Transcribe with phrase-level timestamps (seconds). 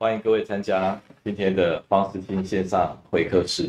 [0.00, 3.68] 欢迎各位参加今天的方世清线上会客室。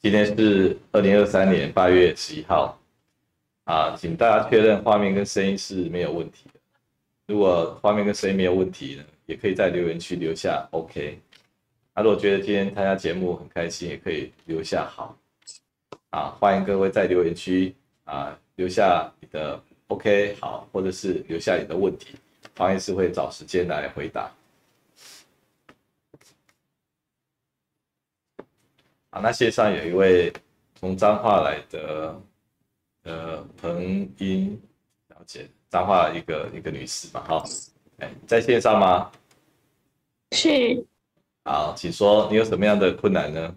[0.00, 2.76] 今天是二零二三年八月十一号，
[3.62, 6.58] 啊，请大家确认画面跟声音是没有问题的。
[7.28, 11.20] 如果画面跟声音没有问题呢，也可以在留言区留下 OK。
[11.94, 15.16] 那如果觉得今天参加节目很开心，也可以留下好。
[16.10, 22.16] 啊，欢迎各位在留言区啊留下你的 OK 好，或者是留下你的问题，
[22.56, 24.28] 方医师会找时间来回答。
[29.14, 30.32] 好，那线上有一位
[30.74, 32.20] 从彰化来的
[33.04, 34.60] 呃彭英
[35.06, 37.44] 了解彰化一个一个女士嘛，哈，
[37.98, 39.08] 哎，在线上吗？
[40.32, 40.84] 是。
[41.44, 43.56] 好，请说，你有什么样的困难呢？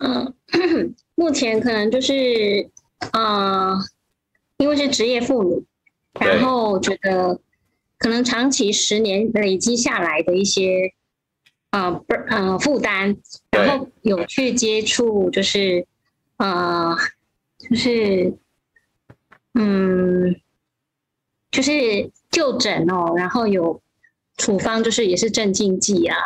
[0.00, 0.34] 嗯，
[1.16, 2.70] 目前可能就是
[3.12, 3.78] 啊、呃，
[4.58, 5.64] 因为是职业妇女，
[6.20, 7.40] 然后觉得
[7.96, 10.92] 可能长期十年累积下来的一些。
[11.72, 13.16] 啊，不，呃，负担，
[13.50, 15.86] 然后有去接触，就是，
[16.36, 16.94] 呃，
[17.58, 18.36] 就是，
[19.54, 20.36] 嗯，
[21.50, 23.80] 就是就诊哦，然后有
[24.36, 26.16] 处方，就是也是镇静剂啊。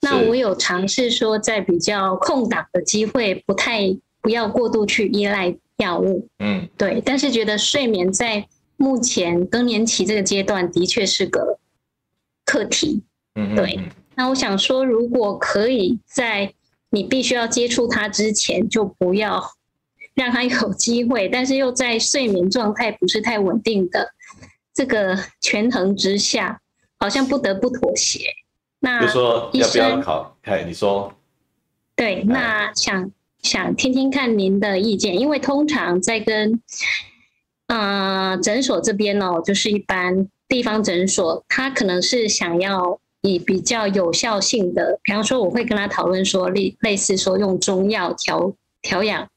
[0.00, 6.26] 那我有尝试说，在比较空档的机会，不太不要过度去依赖药物。
[6.40, 7.00] 嗯，对。
[7.04, 11.60] 但是觉得睡眠在目前更年期这个阶段，的确是个
[12.44, 13.04] 课题。
[13.36, 13.78] 嗯，对。
[14.18, 16.52] 那我想说，如果可以在
[16.90, 19.40] 你必须要接触它之前，就不要
[20.14, 24.12] 让它有机会，但是又在睡眠状态不是太稳定的
[24.74, 26.60] 这个权衡之下，
[26.98, 28.18] 好像不得不妥协。
[28.80, 30.36] 那就说要不要考？
[30.42, 31.14] 哎，你说。
[31.94, 36.60] 对，那想想听听看您的意见，因为通常在跟
[37.68, 42.98] 呃诊所这边哦，就是一般地方诊所，他可能是想要。
[43.22, 49.28] 以比较有效性的，比方说，我会跟他讨论说，类类似说用中药调调养，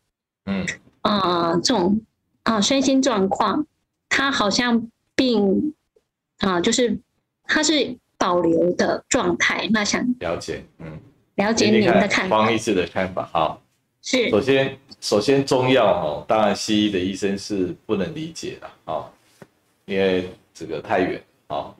[0.46, 0.66] 嗯
[1.02, 2.00] 啊、呃，这种
[2.44, 3.66] 啊身心状况，
[4.08, 5.74] 他好像并
[6.40, 7.00] 啊、呃，就是
[7.46, 9.68] 他是保留的状态。
[9.72, 11.00] 那想了解，嗯，
[11.36, 13.62] 了解您的看法，黄医师的看法，好，
[14.04, 19.10] 是首先首先中药哦，当然西医的医生是不能理解的啊，
[19.86, 21.74] 因为这个太远啊。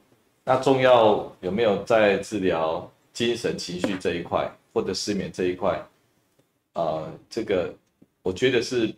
[0.44, 5.78] 那中药有没有在治疗精神情绪这一块，或者失眠这一块？
[6.74, 7.72] 啊、呃，这个
[8.24, 8.92] 我觉得是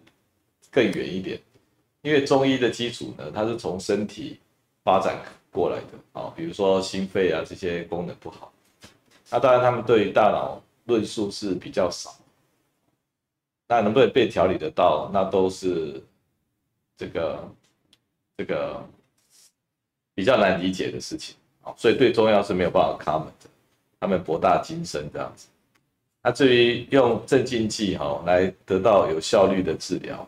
[0.71, 1.37] 更远一点，
[2.01, 4.39] 因为中医的基础呢，它是从身体
[4.85, 5.21] 发展
[5.51, 8.53] 过来的啊，比如说心肺啊这些功能不好，
[9.29, 12.15] 那当然他们对于大脑论述是比较少，
[13.67, 16.01] 那能不能被调理得到，那都是
[16.95, 17.51] 这个
[18.37, 18.81] 这个。
[20.16, 23.50] 比较难理解的事情，啊所以对中药是没有办法 comment 的，
[24.00, 25.47] 他们博大精深这样子。
[26.22, 30.28] 那至于用镇静剂哈来得到有效率的治疗，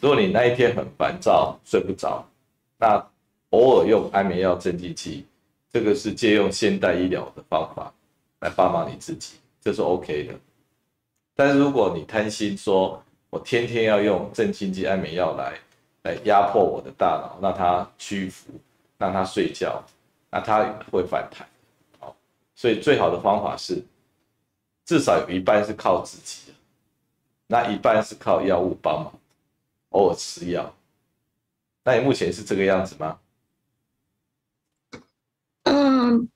[0.00, 2.26] 如果你那一天很烦躁睡不着，
[2.78, 3.04] 那
[3.50, 5.26] 偶尔用安眠药镇静剂，
[5.70, 7.92] 这个是借用现代医疗的方法
[8.40, 10.34] 来帮忙你自己，这是 OK 的。
[11.34, 15.58] 但是如果你贪心说，我天天要用镇静剂安眠药来
[16.04, 18.50] 来压迫我的大脑，让它屈服。
[19.02, 19.84] 让它睡觉，
[20.30, 21.44] 那它会反弹，
[21.98, 22.14] 好，
[22.54, 23.82] 所以最好的方法是，
[24.84, 26.52] 至少有一半是靠自己，
[27.48, 29.12] 那一半是靠药物帮忙，
[29.88, 30.72] 偶尔吃药。
[31.82, 33.18] 那你目前是这个样子吗？
[35.64, 36.28] 嗯，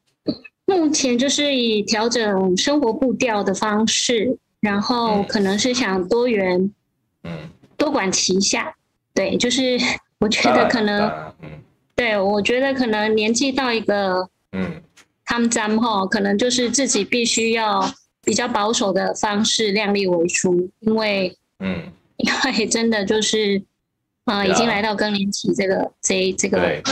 [0.65, 6.75] 目前就是以调整生活步调的方式，然后可能是想多元，
[7.23, 8.77] 嗯，多管齐下，
[9.15, 9.79] 对，就是
[10.19, 11.63] 我觉得可能，嗯。
[11.97, 14.83] 对，我觉得可能年纪到一个，嗯，
[15.25, 17.91] 他们咱们哈，可能就是自己必须要
[18.23, 23.63] 比较保守的方式，量力为出，因为，嗯，因为真的就是，
[24.27, 26.83] 啊、呃，已经来到更年期这个这这个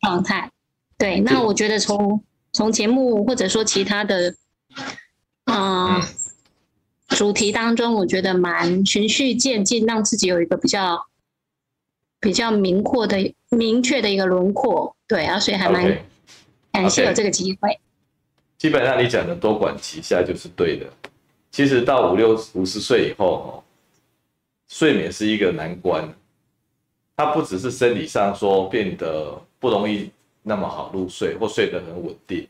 [0.00, 0.50] 状态。
[0.96, 4.34] 对，那我觉得从从节目或者说其他的，
[5.44, 6.02] 呃、嗯，
[7.08, 11.06] 主题当中，我觉得蛮循序渐进，让自己有一个比较。
[12.26, 15.96] 比较明确的、明确的一个轮廓，对啊，所以还蛮
[16.72, 17.68] 感谢有这个机会。
[17.68, 17.74] Okay.
[17.74, 17.78] Okay.
[18.58, 20.86] 基本上你讲的多管齐下就是对的。
[21.52, 23.62] 其实到五六五十岁以后，
[24.66, 26.12] 睡眠是一个难关。
[27.16, 30.10] 它不只是生理上说变得不容易
[30.42, 32.48] 那么好入睡，或睡得很稳定，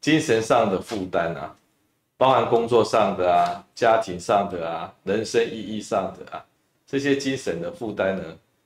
[0.00, 1.54] 精神上的负担啊，
[2.16, 6.42] 包含工作上的啊、家庭上的啊、人生意义上的啊，
[6.86, 8.24] 这些精神的负担呢，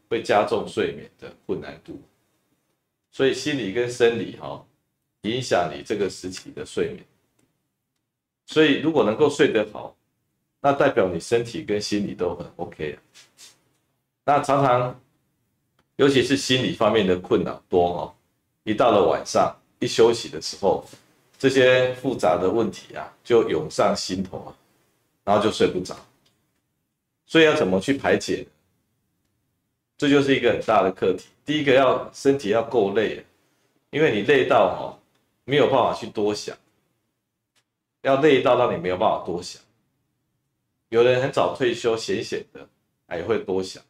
[0.09, 2.01] 会加重睡眠的困难度，
[3.11, 4.65] 所以心理跟生理哈
[5.23, 7.05] 影响你这个时期的睡眠。
[8.47, 9.95] 所以如果能够睡得好，
[10.61, 12.97] 那代表你身体跟心理都很 OK 啊。
[14.25, 15.01] 那常常，
[15.97, 18.15] 尤其是心理方面的困扰多哦，
[18.65, 20.87] 一到了晚上一休息的时候，
[21.39, 24.57] 这些复杂的问题啊就涌上心头啊，
[25.25, 25.95] 然后就睡不着。
[27.27, 28.47] 所以要怎么去排解？
[29.99, 31.27] 这就是一个很大的课题。
[31.45, 33.25] 第一个要身体要够累，
[33.91, 34.97] 因为你累到哦
[35.45, 36.57] 没有办法去多想，
[38.03, 39.61] 要累到让你没有办法多想。
[40.91, 42.67] 有人很早退休，闲闲的，
[43.17, 43.83] 也会多想，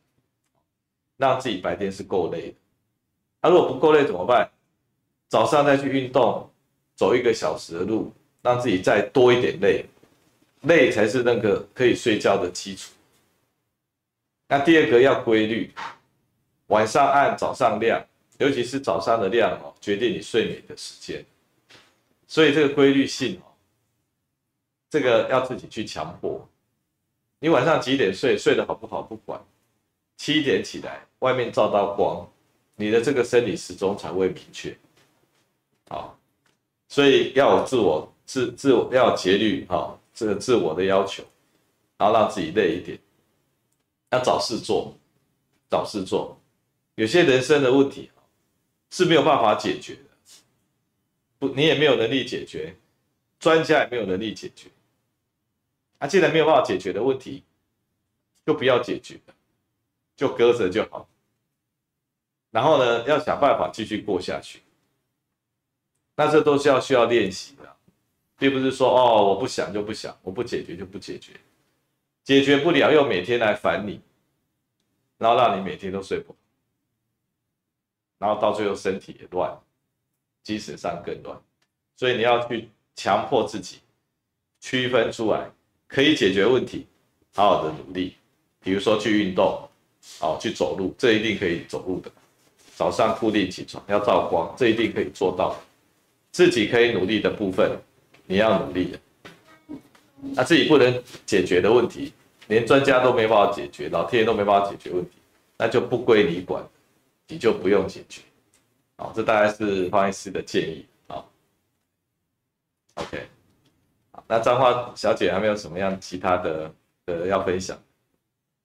[1.16, 2.54] 让自己白天是够累的。
[3.40, 4.50] 他、啊、如果不够累怎么办？
[5.28, 6.50] 早上再去运动，
[6.96, 8.10] 走一个小时的路，
[8.40, 9.84] 让自己再多一点累，
[10.62, 12.92] 累才是那个可以睡觉的基础。
[14.48, 15.70] 那第二个要规律，
[16.68, 18.02] 晚上暗，早上亮，
[18.38, 21.24] 尤其是早上的亮哦，决定你睡眠的时间。
[22.26, 23.52] 所以这个规律性哦，
[24.90, 26.46] 这个要自己去强迫。
[27.40, 29.40] 你晚上几点睡，睡得好不好不管，
[30.16, 32.28] 七点起来，外面照到光，
[32.76, 34.76] 你的这个生理时钟才会明确。
[35.88, 36.18] 好，
[36.88, 41.22] 所以要有自我自自我要有节律哈，这个自我的要求，
[41.96, 42.98] 然后让自己累一点。
[44.10, 44.94] 要找事做，
[45.70, 46.38] 找事做。
[46.98, 48.10] 有些人生的问题
[48.90, 50.00] 是没有办法解决的，
[51.38, 52.74] 不，你也没有能力解决，
[53.38, 54.68] 专家也没有能力解决。
[55.98, 57.44] 啊，既然没有办法解决的问题，
[58.44, 59.20] 就不要解决，
[60.16, 61.08] 就搁着就好。
[62.50, 64.62] 然后呢，要想办法继续过下去。
[66.16, 67.76] 那这都是要需要练习的，
[68.36, 71.34] 并不是说哦，我不想就不想，我不解决就不解决。
[72.24, 74.00] 解决不了，又每天来烦你，
[75.16, 76.34] 然后让你每天都睡不，
[78.18, 79.56] 然后到最后身体也乱，
[80.42, 81.38] 精神上更乱。
[81.96, 83.78] 所以你要去强迫自己
[84.60, 85.50] 区分出来，
[85.86, 86.86] 可以解决问题，
[87.34, 88.14] 好好的努力。
[88.60, 89.68] 比如说去运动，
[90.20, 92.10] 哦，去走路，这一定可以走路的。
[92.74, 95.56] 早上固定起床，要照光，这一定可以做到。
[96.30, 97.76] 自己可以努力的部分，
[98.26, 98.98] 你要努力的。
[100.34, 102.12] 那自己不能解决的问题，
[102.48, 105.16] 连专家都没办法解决，老天爷都没办法解决问题，
[105.56, 106.62] 那就不归你管，
[107.28, 108.22] 你就不用解决。
[108.96, 110.84] 好，这大概是方医师的建议。
[111.06, 111.30] 好
[112.96, 113.26] ，OK，
[114.10, 116.72] 好，那张花小姐还没有什么样其他的
[117.06, 117.78] 呃要分享？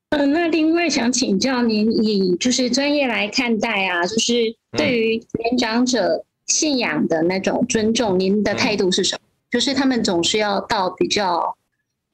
[0.10, 9.20] 嗯，那另外想请教您，以就是专业来看待啊，就是对于年长者信仰的那种尊重，您的态度是什么？
[9.20, 11.56] 嗯就是他们总是要到比较，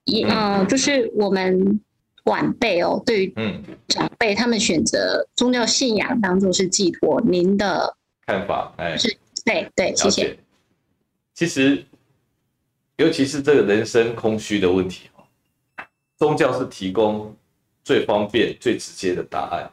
[0.04, 1.80] 一嗯，就是我们
[2.26, 3.34] 晚辈哦，对于
[3.88, 7.96] 长辈，他们选择宗教信仰当做是寄托，您的
[8.26, 10.38] 看法，哎，是，对对，谢谢。
[11.34, 11.84] 其实，
[12.98, 15.24] 尤其是这个人生空虚的问题哦，
[16.18, 17.36] 宗教是提供
[17.84, 19.72] 最方便、最直接的答案。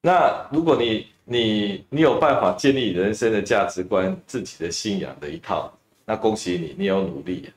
[0.00, 5.72] 那如果你你你有办法建立人生的价值观、自己的信仰的一套。
[6.08, 7.50] 那恭喜你，你有努力。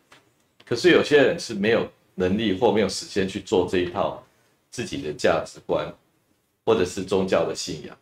[0.65, 1.88] 可是有些人是没有
[2.19, 4.21] 能力或没有时间去做这一套
[4.69, 5.88] 自己的价值观，
[6.66, 7.97] 或者是宗教的信仰。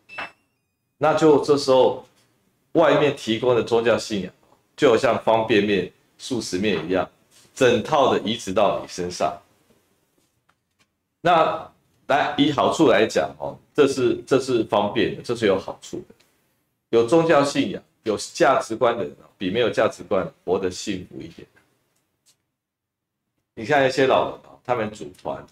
[0.98, 2.04] 那就这时候，
[2.74, 4.34] 外面提供的宗教信仰，
[4.76, 7.08] 就像方便面、速食面一样，
[7.54, 9.40] 整套的移植到你身上。
[11.22, 11.72] 那
[12.08, 16.16] 来以好处来讲哦，这是这是方便的，这是有好处的。
[16.90, 19.16] 有宗教信仰、有价值观的人。
[19.40, 21.48] 比没有价值观活得幸福一点。
[23.58, 25.44] 你看一些老人他们组团，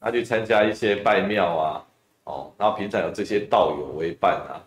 [0.00, 1.84] 他去参加一些拜庙啊，
[2.24, 4.58] 哦，然后平常有这些道友为伴啊，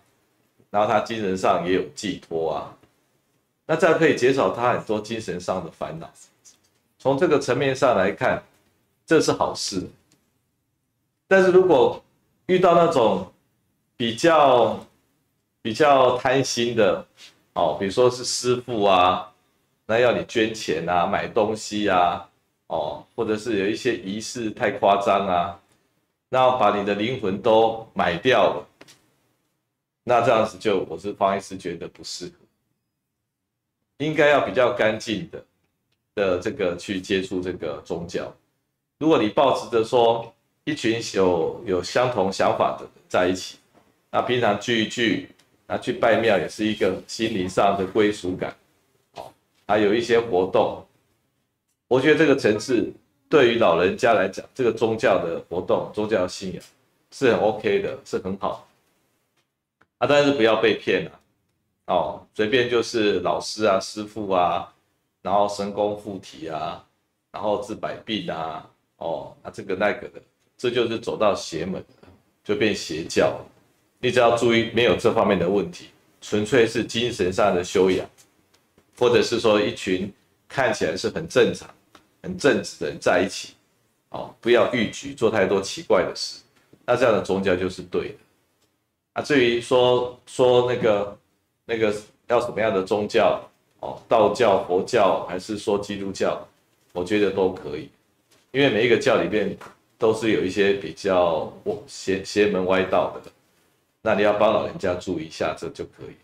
[0.70, 2.72] 然后他精神上也有寄托啊，
[3.66, 6.10] 那这样可以减少他很多精神上的烦恼。
[6.98, 8.42] 从这个层面上来看，
[9.06, 9.86] 这是好事。
[11.28, 12.02] 但是如果
[12.46, 13.30] 遇到那种
[13.98, 14.80] 比较
[15.62, 17.06] 比较贪心的，
[17.56, 19.30] 哦，比如说是师父啊，
[19.86, 22.30] 那要你捐钱啊，买东西啊，
[22.68, 25.60] 哦，或者是有一些仪式太夸张啊，
[26.30, 28.68] 那把你的灵魂都买掉了，
[30.04, 32.34] 那这样子就我是方医师觉得不适合，
[33.98, 35.46] 应该要比较干净的
[36.16, 38.34] 的这个去接触这个宗教。
[38.98, 43.58] 如果你抱持着说一群有有相同想法的人在一起，
[44.10, 45.30] 那平常聚一聚。
[45.68, 48.56] 那去拜庙也是一个心灵上的归属感，
[49.16, 49.34] 哦，
[49.66, 50.85] 还有一些活动，
[51.88, 52.92] 我觉得这个层次
[53.30, 56.63] 对于老人家来讲，这个宗教的活动、宗教信仰
[57.12, 58.68] 是很 OK 的，是很好
[60.00, 61.12] 啊，但是不要被骗了，
[61.88, 64.74] 哦，随便就是老师啊、师傅啊，
[65.22, 66.84] 然后神功附体啊，
[67.32, 70.22] 然后治百病啊，哦，那这个那个的，
[70.58, 71.84] 这就是走到邪门，
[72.44, 73.39] 就变邪教。
[74.00, 75.89] 你只要注意，没有这方面的问题，
[76.22, 78.08] 纯粹是精神上的修养，
[79.00, 80.13] 或者是说一群
[80.48, 81.70] 看起来是很正常、
[82.22, 83.54] 很正直的人在一起，
[84.10, 86.42] 哦，不要逾矩，做太多奇怪的事，
[86.86, 88.16] 那这样的宗教就是对的。
[89.14, 91.18] 啊，至于说说那个
[91.66, 91.96] 那个
[92.28, 93.42] 要什么样的宗教，
[93.80, 96.46] 哦，道教、佛教还是说基督教，
[96.94, 97.90] 我觉得都可以，
[98.52, 99.58] 因为每一个教里面
[99.98, 101.52] 都是有一些比较
[101.88, 103.32] 邪邪门歪道的。
[104.02, 106.16] 那你要帮老人家注意一下，这就可以。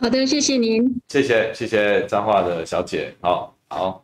[0.00, 0.82] 好的，谢谢您。
[1.08, 4.02] 谢谢谢谢彰化的小姐，好好。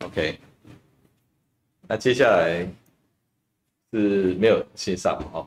[0.00, 0.38] OK，
[1.86, 2.66] 那接下来
[3.92, 5.46] 是没有线上哦，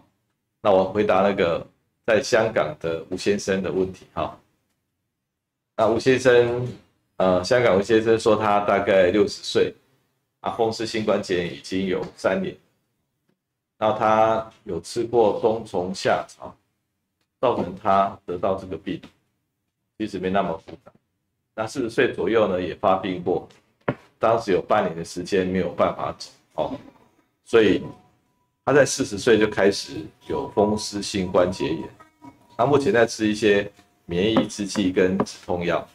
[0.62, 1.66] 那我回答那个
[2.06, 4.40] 在香港的吴先生的问题哈。
[5.76, 6.68] 那吴先生。
[7.18, 9.76] 呃，香港吴先生说他大概六十岁，
[10.42, 12.56] 啊，风湿性关节炎已经有三年，
[13.78, 16.56] 然后他有吃过冬虫夏草，
[17.42, 19.02] 造成他得到这个病，
[19.98, 20.92] 其实没那么复杂。
[21.54, 23.48] 那四十岁左右呢，也发病过，
[24.18, 26.80] 当时有半年的时间没有办法走哦，
[27.44, 27.84] 所以
[28.64, 31.90] 他在四十岁就开始有风湿性关节炎，
[32.56, 33.70] 他目前在吃一些
[34.06, 35.86] 免疫抑制剂跟止痛药。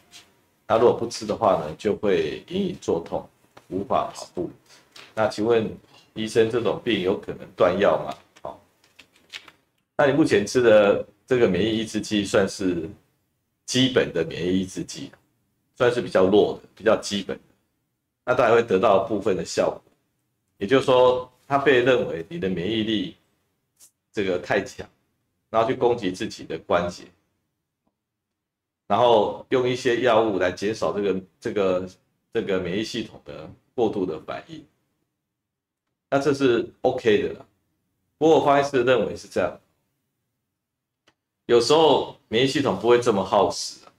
[0.67, 3.27] 他如果不吃的话呢，就会隐隐作痛，
[3.69, 4.49] 无法跑步。
[5.13, 5.69] 那请问
[6.13, 8.17] 医生，这种病有可能断药吗？
[8.41, 8.61] 好，
[9.97, 12.89] 那你目前吃的这个免疫抑制剂算是
[13.65, 15.11] 基本的免疫抑制剂，
[15.75, 17.43] 算是比较弱的、比较基本的。
[18.25, 19.81] 那当然会得到部分的效果，
[20.57, 23.15] 也就是说，它被认为你的免疫力
[24.11, 24.87] 这个太强，
[25.49, 27.03] 然后去攻击自己的关节。
[28.87, 31.89] 然后用一些药物来减少这个这个
[32.35, 34.61] 这个免疫系统的过度的反应，
[36.09, 37.45] 那这是 OK 的啦。
[38.17, 39.57] 不过方医师认为是这样，
[41.45, 43.91] 有时候免疫系统不会这么好使啊，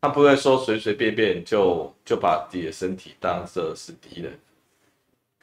[0.00, 4.36] 他不会说随随便便就就把自己的身体当作是敌人，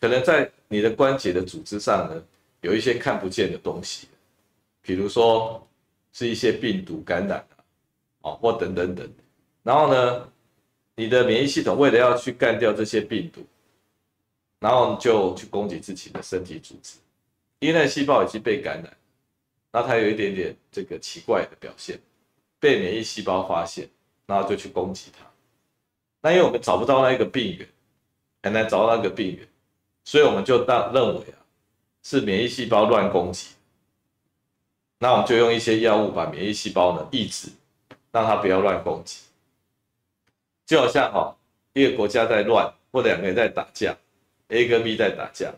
[0.01, 2.22] 可能在你的关节的组织上呢，
[2.60, 4.10] 有一些看不见的东西，
[4.82, 5.65] 比如说
[6.12, 7.63] 是一些病毒感染啊。
[8.24, 9.10] 哦，或等等等，
[9.63, 10.30] 然后呢，
[10.96, 13.46] 你的免疫系统为了要去干掉这些病毒，
[14.60, 16.98] 然后就去攻击自己的身体组织，
[17.60, 18.98] 因为那细胞已经被感染，
[19.72, 22.00] 那它有一点点这个奇怪的表现，
[22.60, 23.90] 被免疫细胞发现，
[24.25, 25.25] 然后就去攻击它。
[26.22, 27.68] 那因为我们找不到那个病原，
[28.44, 29.48] 很难找到那个病原，
[30.04, 31.38] 所以我们就当认为啊，
[32.04, 33.50] 是免疫细胞乱攻击，
[35.00, 37.50] 那我们就用一些药物把免疫细胞呢抑制。
[38.12, 39.24] 让它不要乱攻击，
[40.65, 41.36] 就好像哈，
[41.74, 43.95] 一个国家在乱，或两个人在打架
[44.48, 45.53] ，A 跟 B 在打架，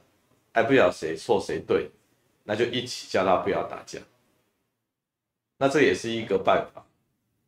[0.53, 1.89] 还不晓得谁错谁对，
[2.43, 3.99] 那就一起叫他不要打架。
[5.57, 6.85] 那这也是一个办法，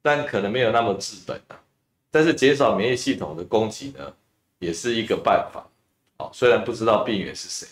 [0.01, 1.61] 但可能没有那么治本啊。
[2.09, 4.13] 但是减少免疫系统的攻击呢，
[4.57, 5.67] 也是一个办法。
[6.17, 7.67] 哦，虽然不知道病源是谁，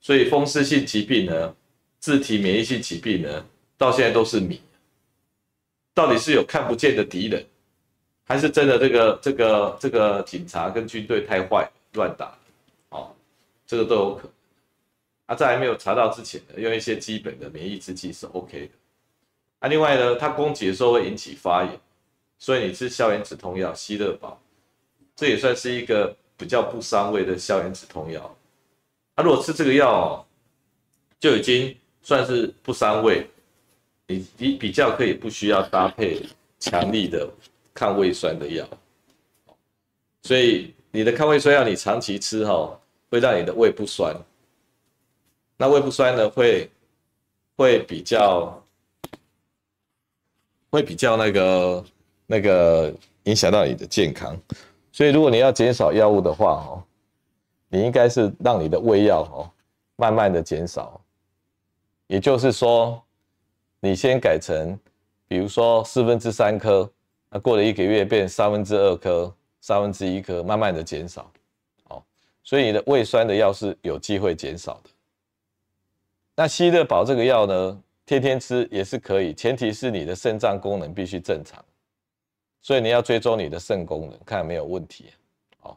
[0.00, 1.54] 所以风湿性疾病呢，
[1.98, 4.60] 自体免疫性疾病呢，到现在都是谜。
[5.92, 7.44] 到底是有看不见的敌人，
[8.32, 12.34] 还是真的这个这个这个警察跟军队太坏乱打？
[12.88, 13.14] 哦，
[13.66, 14.30] 这个都有可能。
[15.26, 18.72] 啊，在还没有查到之前呢，用一些基本的免疫制剂是 OK 的。
[19.58, 21.78] 啊，另外呢，它攻击的时候会引起发炎，
[22.38, 24.40] 所以你吃消炎止痛药希乐宝，
[25.14, 28.34] 这也算是一个比较不伤胃的消炎止痛药。
[29.16, 30.24] 啊，如果吃这个药哦，
[31.20, 33.28] 就已经算是不伤胃。
[34.06, 36.22] 你比比较可以不需要搭配
[36.58, 37.30] 强力的
[37.74, 38.66] 抗胃酸的药，
[40.22, 42.78] 所以你的抗胃酸药你长期吃哈，
[43.10, 44.14] 会让你的胃不酸。
[45.56, 46.70] 那胃不酸呢，会
[47.56, 48.62] 会比较
[50.70, 51.84] 会比较那个
[52.26, 54.36] 那个影响到你的健康。
[54.90, 56.82] 所以如果你要减少药物的话哦，
[57.68, 59.50] 你应该是让你的胃药哦
[59.96, 61.00] 慢慢的减少，
[62.06, 63.02] 也就是说。
[63.84, 64.78] 你先改成，
[65.26, 66.88] 比如说四分之三颗，
[67.34, 71.32] 那过了一个月变三分之二颗、三分之一颗，慢慢的减少，
[71.88, 72.02] 哦，
[72.44, 74.90] 所以你的胃酸的药是有机会减少的。
[76.36, 81.64] 那希乐宝这个药呢，天天吃也是可以，前提是你的肾脏功能必须正常，
[82.60, 85.06] 所以你要追踪你的肾功能，看有没有问题，
[85.62, 85.74] 哦，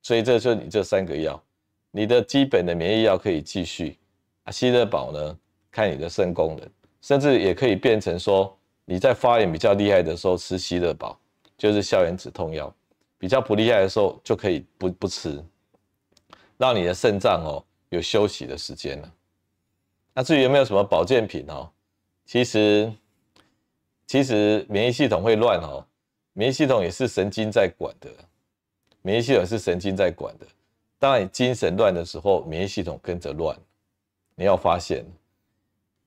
[0.00, 1.38] 所以这就是你这三个药，
[1.90, 3.98] 你的基本的免疫药可以继续
[4.44, 5.38] 啊，希乐宝呢，
[5.70, 6.66] 看你的肾功能，
[7.02, 11.18] 甚至也可以变成说你在发炎比较厉害的时候吃希乐宝，
[11.56, 12.74] 就是消炎止痛药，
[13.18, 15.42] 比较不厉害的时候就可以不不吃，
[16.58, 19.12] 让你的肾脏哦有休息的时间了。
[20.12, 21.68] 那至于有没有什么保健品哦，
[22.24, 22.92] 其实
[24.06, 25.84] 其实免疫系统会乱哦，
[26.34, 28.10] 免疫系统也是神经在管的。
[29.02, 30.46] 免疫系统是神经在管的，
[30.98, 33.54] 当你精神乱的时候，免疫系统跟着乱。
[34.34, 35.04] 你要发现，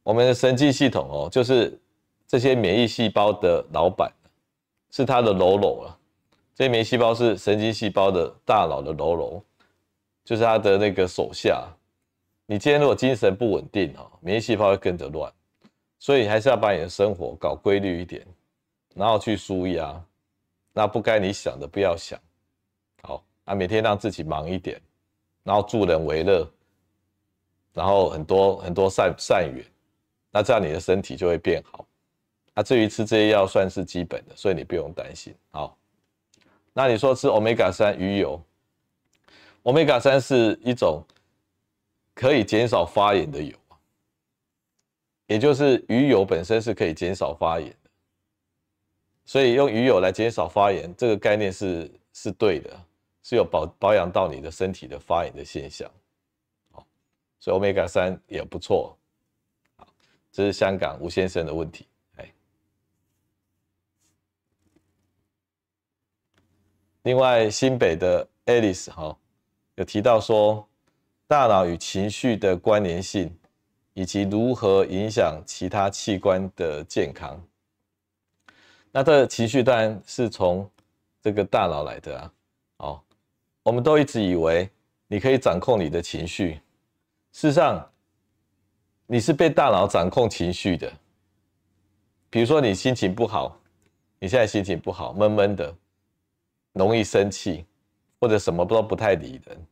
[0.04, 1.80] 我们的神经系统哦，就是
[2.28, 4.12] 这些免疫细胞的老板，
[4.92, 5.98] 是他的喽喽啊。
[6.54, 9.44] 这些免疫细胞是神经细胞的大脑的喽喽，
[10.26, 11.66] 就是他的那个手下。
[12.46, 15.32] 你今天如果精神不稳定哦，免疫细胞会跟着乱，
[16.00, 18.26] 所以还是要把你的生活搞规律一点，
[18.94, 20.04] 然后去舒压，
[20.74, 22.20] 那不该你想的不要想。
[23.04, 24.82] 好啊，每天让自己忙一点，
[25.44, 26.46] 然后助人为乐，
[27.74, 29.66] 然后很多很多善善缘，
[30.32, 31.87] 那这样你的身体就会变好。
[32.58, 35.32] 那至于吃这些药算是基本的，所以你不用担心。
[35.52, 35.78] 好，
[36.74, 38.42] 那你说吃 Omega 三鱼油
[39.62, 41.06] ，Omega 三是一种
[42.16, 43.56] 可以减少发炎的油，
[45.28, 47.90] 也就是鱼油本身是可以减少发炎的，
[49.24, 52.84] 所以用鱼油来减少发炎，这个概念是是对的。
[53.22, 55.92] 是有保保养到你的身体的发炎的现象，
[57.40, 58.98] 所以 Omega 三也不错，
[60.32, 61.86] 这是香港吴先生的问题，
[62.16, 62.34] 哎，
[67.08, 69.18] 另外新北的 Alice 哈
[69.76, 70.68] 有提到说，
[71.26, 73.34] 大脑与情绪的关联性，
[73.94, 77.42] 以及如何影响其他器官的健康。
[78.92, 80.70] 那这情绪当然是从
[81.22, 82.32] 这个大脑来的啊，
[82.80, 83.02] 哦。
[83.64, 84.70] 我们都一直以为
[85.08, 86.56] 你可以掌控你的情绪，
[87.32, 87.90] 事实上，
[89.06, 90.92] 你是被大脑掌控情绪的。
[92.30, 93.58] 比如说你心情不好，
[94.20, 95.74] 你现在心情不好，闷闷的，
[96.78, 97.66] 容易生气，
[98.20, 99.68] 或者什么都不太理人，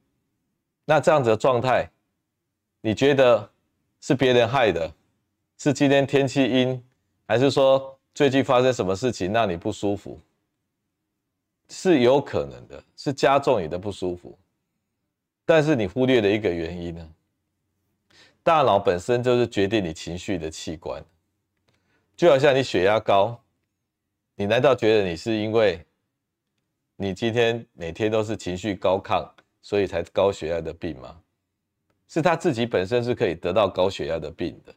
[0.86, 1.90] 那这样子的状态，
[2.82, 3.50] 你觉得
[4.02, 4.92] 是别人害的？
[5.58, 6.84] 是今天天气阴，
[7.26, 10.20] 还是说最近发生什么事情让你不舒服？
[11.70, 14.38] 是有可能的，是加重你的不舒服，
[15.46, 17.10] 但是你忽略了一个原因呢。
[18.44, 21.04] 大脑本身就是决定你情绪的器官，
[22.16, 23.42] 就好像你血压高，
[24.36, 25.85] 你难道觉得你是因为
[26.98, 29.28] 你今天每天都是情绪高亢，
[29.62, 31.20] 所以才高血压的病吗？
[32.08, 34.74] 是他自己本身是可以得到高血压的病的，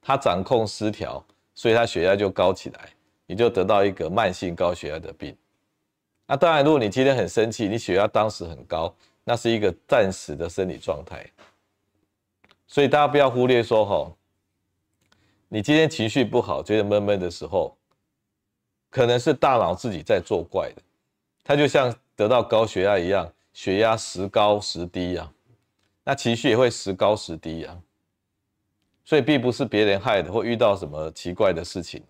[0.00, 1.24] 他掌控失调，
[1.54, 2.90] 所以他血压就高起来，
[3.26, 5.36] 你就得到一个慢性高血压的病。
[6.26, 11.28] 那当然，如果你今天很生气，你血压当时很高，那是一个暂时的生理状态。
[12.68, 14.16] 所以大家不要忽略说，吼，
[15.48, 17.76] 你今天情绪不好，觉得闷闷的时候，
[18.90, 20.82] 可能是大脑自己在作怪的。
[21.46, 25.32] 它就像得到高血压一样，血压时高时低呀，
[26.02, 27.80] 那情绪也会时高时低呀。
[29.04, 32.02] 所以并不是别人害的，或遇到什么奇怪的事情，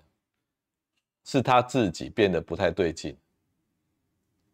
[1.22, 3.14] 是他自己变得不太对劲。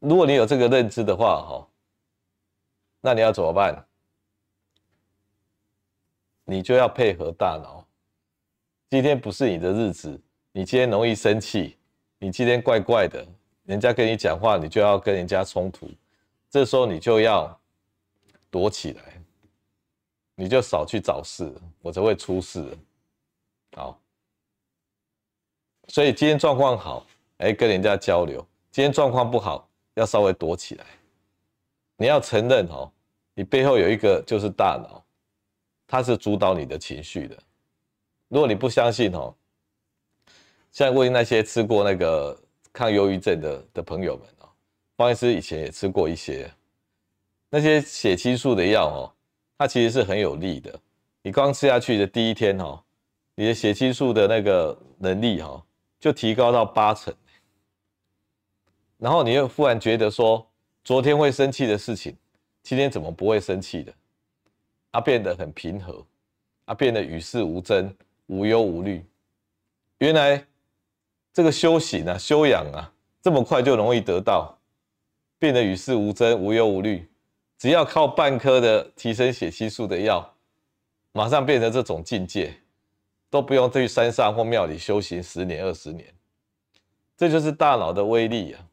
[0.00, 1.68] 如果你有这个认知的话，哈，
[3.00, 3.86] 那你要怎么办？
[6.44, 7.86] 你就要配合大脑。
[8.90, 11.78] 今天不是你的日子，你今天容易生气，
[12.18, 13.24] 你今天怪怪的，
[13.64, 15.88] 人家跟你讲话，你就要跟人家冲突，
[16.50, 17.60] 这时候你就要
[18.50, 19.22] 躲起来，
[20.34, 22.76] 你就少去找事，否则会出事。
[23.76, 24.00] 好，
[25.88, 27.06] 所以今天状况好，
[27.38, 29.68] 哎，跟人家交流；今天状况不好。
[29.94, 30.86] 要稍微躲起来，
[31.98, 32.90] 你要承认哦，
[33.34, 35.04] 你背后有一个就是大脑，
[35.86, 37.36] 它是主导你的情绪的。
[38.28, 39.34] 如果你不相信哦，
[40.70, 44.48] 像问那些吃过那个抗忧郁症的的朋友们哦，
[44.96, 46.50] 方医师以前也吃过一些
[47.50, 49.12] 那些血清素的药哦，
[49.58, 50.80] 它其实是很有利的。
[51.22, 52.82] 你刚吃下去的第一天哦，
[53.34, 55.62] 你的血清素的那个能力哈，
[56.00, 57.14] 就提高到八成。
[58.98, 60.46] 然后你又忽然觉得说，
[60.82, 62.16] 昨天会生气的事情，
[62.62, 63.92] 今天怎么不会生气的？
[64.92, 66.04] 啊，变得很平和，
[66.64, 67.94] 啊，变得与世无争、
[68.26, 69.04] 无忧无虑。
[69.98, 70.44] 原来
[71.32, 72.92] 这个修行啊、修养啊，
[73.22, 74.58] 这么快就容易得到，
[75.38, 77.08] 变得与世无争、无忧无虑。
[77.58, 80.34] 只要靠半颗的提升血清素的药，
[81.12, 82.54] 马上变成这种境界，
[83.30, 86.06] 都不用去山上或庙里修行十年、二十年。
[87.16, 88.66] 这就是大脑的威力啊！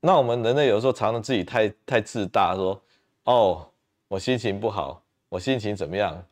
[0.00, 2.82] 那我们人类有时候常常自己太太自大，说
[3.24, 3.66] 哦，
[4.08, 6.22] 我心情不好，我心情怎么样，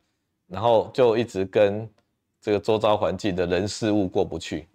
[0.46, 1.88] 然后就一直跟
[2.40, 4.68] 这个周遭环境的人事物过不去，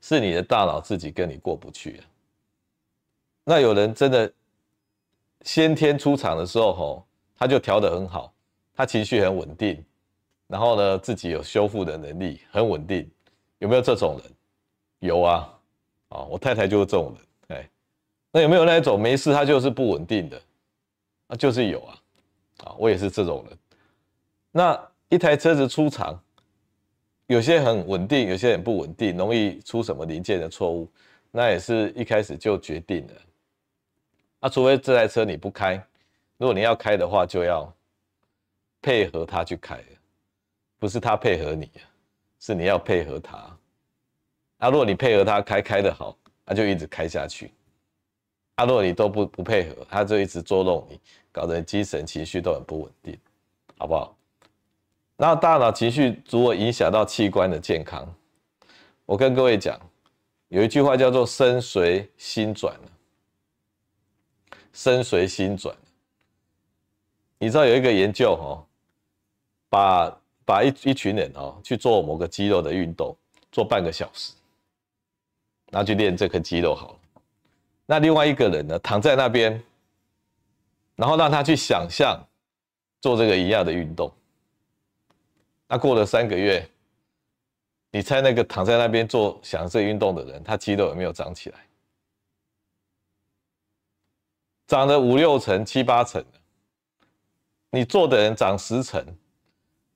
[0.00, 2.04] 是你的大脑自己跟你过不去啊。
[3.44, 4.32] 那有人真的
[5.42, 8.32] 先天出场的时候，吼，他就调得很好，
[8.74, 9.84] 他情绪很稳定，
[10.46, 13.10] 然后呢，自己有修复的能力，很稳定。
[13.58, 14.32] 有没有这种人？
[15.00, 15.58] 有啊，
[16.08, 17.14] 啊，我太太就是这种
[17.48, 17.70] 人，哎，
[18.30, 20.40] 那有没有那种没事他就是不稳定的？
[21.28, 21.98] 啊就是有啊，
[22.64, 23.58] 啊，我也是这种人。
[24.50, 26.20] 那一台车子出厂，
[27.30, 30.90] 有些很稳定，有些很不稳定，容易出什么零件的错误，
[31.30, 33.12] 那也是一开始就决定了。
[34.40, 35.76] 那除非这台车你不开，
[36.38, 37.72] 如果你要开的话，就要
[38.82, 39.80] 配合他去开，
[40.80, 41.70] 不是他配合你。
[42.40, 43.36] 是你要配合他，
[44.56, 47.52] 啊，如果你配合他开开的好，他就一直开下去。
[48.54, 50.98] 啊，如果你都不不配合，他就一直捉弄你，
[51.30, 53.16] 搞得你精神情绪都很不稳定，
[53.76, 54.16] 好不好？
[55.20, 58.08] 那大脑情绪如果影响到器官的健康，
[59.04, 59.78] 我跟各位讲，
[60.48, 62.74] 有一句话叫做“身随心转”，
[64.72, 65.76] 身随心转。
[67.38, 68.64] 你知道有一个研究哦，
[69.68, 73.14] 把把一一群人哦去做某个肌肉的运动，
[73.52, 74.32] 做半个小时，
[75.70, 76.98] 然后去练这个肌肉好了。
[77.84, 79.62] 那另外一个人呢，躺在那边，
[80.96, 82.18] 然后让他去想象
[83.02, 84.10] 做这个一样的运动。
[85.72, 86.68] 那过了三个月，
[87.92, 91.64] 你猜那个躺在那边做想这运动的人，他肌肉有没有长起来？
[94.66, 96.24] 长了五六成、七八成。
[97.70, 99.00] 你做的人长十成。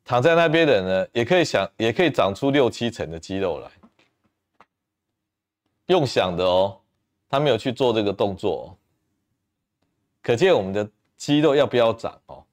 [0.05, 3.69] 躺在那边的人呢，也可以想，也可以长出六七成的肌肉来。
[5.87, 6.81] 用想的哦，
[7.29, 8.65] 他没有去做这个动作哦。
[10.23, 12.45] 可见我们的肌肉要不要长哦？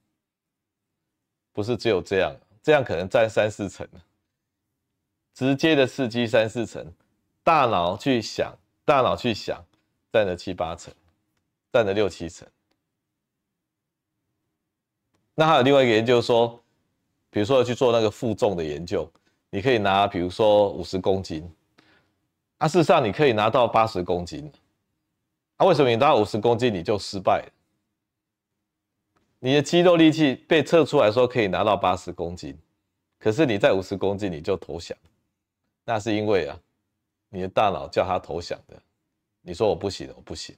[1.54, 3.88] 不是只有这样，这样可能占三四成。
[5.34, 6.86] 直接的刺激三四成，
[7.44, 8.54] 大脑去想，
[8.86, 9.64] 大脑去想，
[10.12, 10.94] 占了七八成，
[11.72, 12.48] 占了六七成。
[15.36, 16.58] 那还有另外一个研究说。
[17.34, 19.10] 比如说去做那个负重的研究，
[19.50, 21.50] 你可以拿，比如说五十公斤，
[22.58, 24.52] 啊，事实上你可以拿到八十公斤，
[25.56, 27.52] 啊，为什么你拿五十公斤你就失败了？
[29.44, 32.56] 你的肌肉力气被测出来说可以拿到八十公斤，
[33.18, 34.96] 可是你在五十公斤你就投降，
[35.84, 36.60] 那是因为啊，
[37.30, 38.80] 你的大脑叫他投降的，
[39.42, 40.56] 你说我不行，我不行，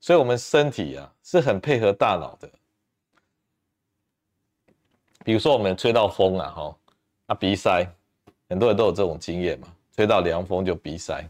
[0.00, 2.50] 所以我们身体啊是很配合大脑的。
[5.24, 6.76] 比如说我们吹到风啊，哈，
[7.26, 7.86] 啊鼻塞，
[8.48, 11.24] 很多人都有这种经验嘛，吹到凉风就鼻塞。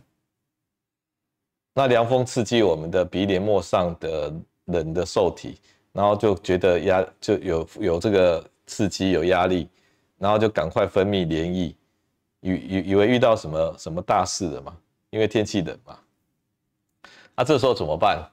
[1.75, 4.33] 那凉风刺激我们的鼻黏膜上的
[4.65, 5.59] 冷的受体，
[5.93, 9.69] 然后就觉得压就有有这个刺激有压力，
[10.19, 11.75] 然后就赶快分泌黏液，
[12.41, 14.77] 以以以为遇到什么什么大事了嘛，
[15.11, 15.99] 因为天气冷嘛。
[17.37, 18.31] 那这时候怎么办？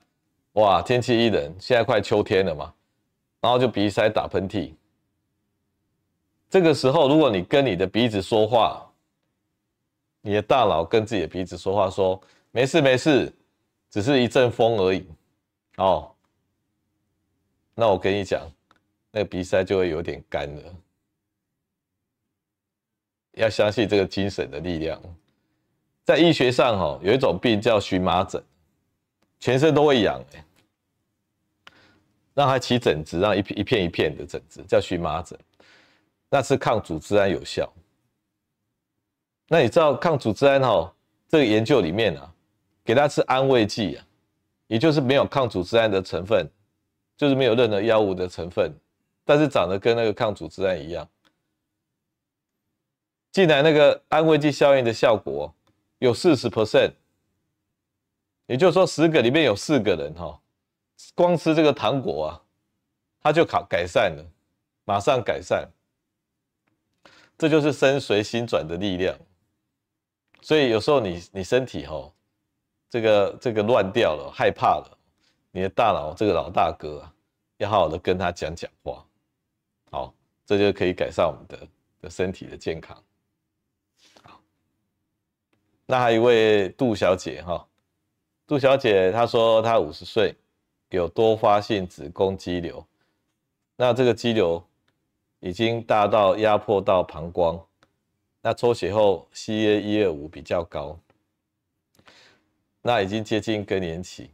[0.54, 2.74] 哇，天气一冷，现在快秋天了嘛，
[3.40, 4.74] 然后就鼻塞打喷嚏。
[6.50, 8.90] 这个时候，如果你跟你的鼻子说话，
[10.22, 12.20] 你的大脑跟自己的鼻子说话，说
[12.52, 13.32] 没事没事，
[13.90, 15.08] 只是一阵风而已，
[15.78, 16.12] 哦，
[17.80, 18.42] 那我跟你讲，
[19.12, 20.76] 那个鼻塞就会有点干了。
[23.34, 25.00] 要相信这个精神的力量，
[26.04, 28.44] 在医学上，哈，有一种病叫荨麻疹，
[29.40, 30.44] 全身都会痒，哎，
[32.34, 35.38] 让它起疹子，让一片一片一片的疹子，叫荨麻疹。
[36.32, 37.72] 那是抗组织胺有效。
[39.48, 40.92] 那你知道抗组织胺哈？
[41.28, 42.34] 这个研究里面啊，
[42.84, 44.08] 给他吃安慰剂啊，
[44.66, 46.50] 也就是没有抗组织胺的成分，
[47.18, 48.72] 就是没有任何药物的成分，
[49.26, 51.10] 但是长得跟那个抗组织胺一样。
[53.32, 55.54] 竟然那个安慰剂效应的效果
[56.00, 56.94] 有四十 percent，
[58.46, 60.40] 也就是说十个里面有四个人哈，
[61.14, 62.42] 光吃这个糖果啊，
[63.22, 64.26] 他就考改善了，
[64.86, 65.70] 马上改善。
[67.38, 69.16] 这就是身随心转的力量，
[70.42, 72.12] 所以有时候你你身体吼，
[72.90, 74.97] 这个这个乱掉了，害怕了，
[75.52, 77.14] 你的大脑这个老大哥啊，
[77.58, 79.06] 要好好的跟他讲讲话，
[79.92, 80.14] 好，
[80.46, 81.68] 这就可以改善我们的
[82.02, 83.02] 的身体的健康。
[84.24, 84.42] 好，
[85.86, 87.68] 那还有一位杜小姐哈，
[88.46, 90.36] 杜小姐她说她五十岁，
[90.90, 92.86] 有多发性子宫肌瘤，
[93.76, 94.64] 那这个肌瘤。
[95.40, 97.64] 已经大到压迫到膀胱，
[98.42, 101.00] 那抽血后 CA 一二五比较高。
[102.82, 104.32] 那已经接近更年期，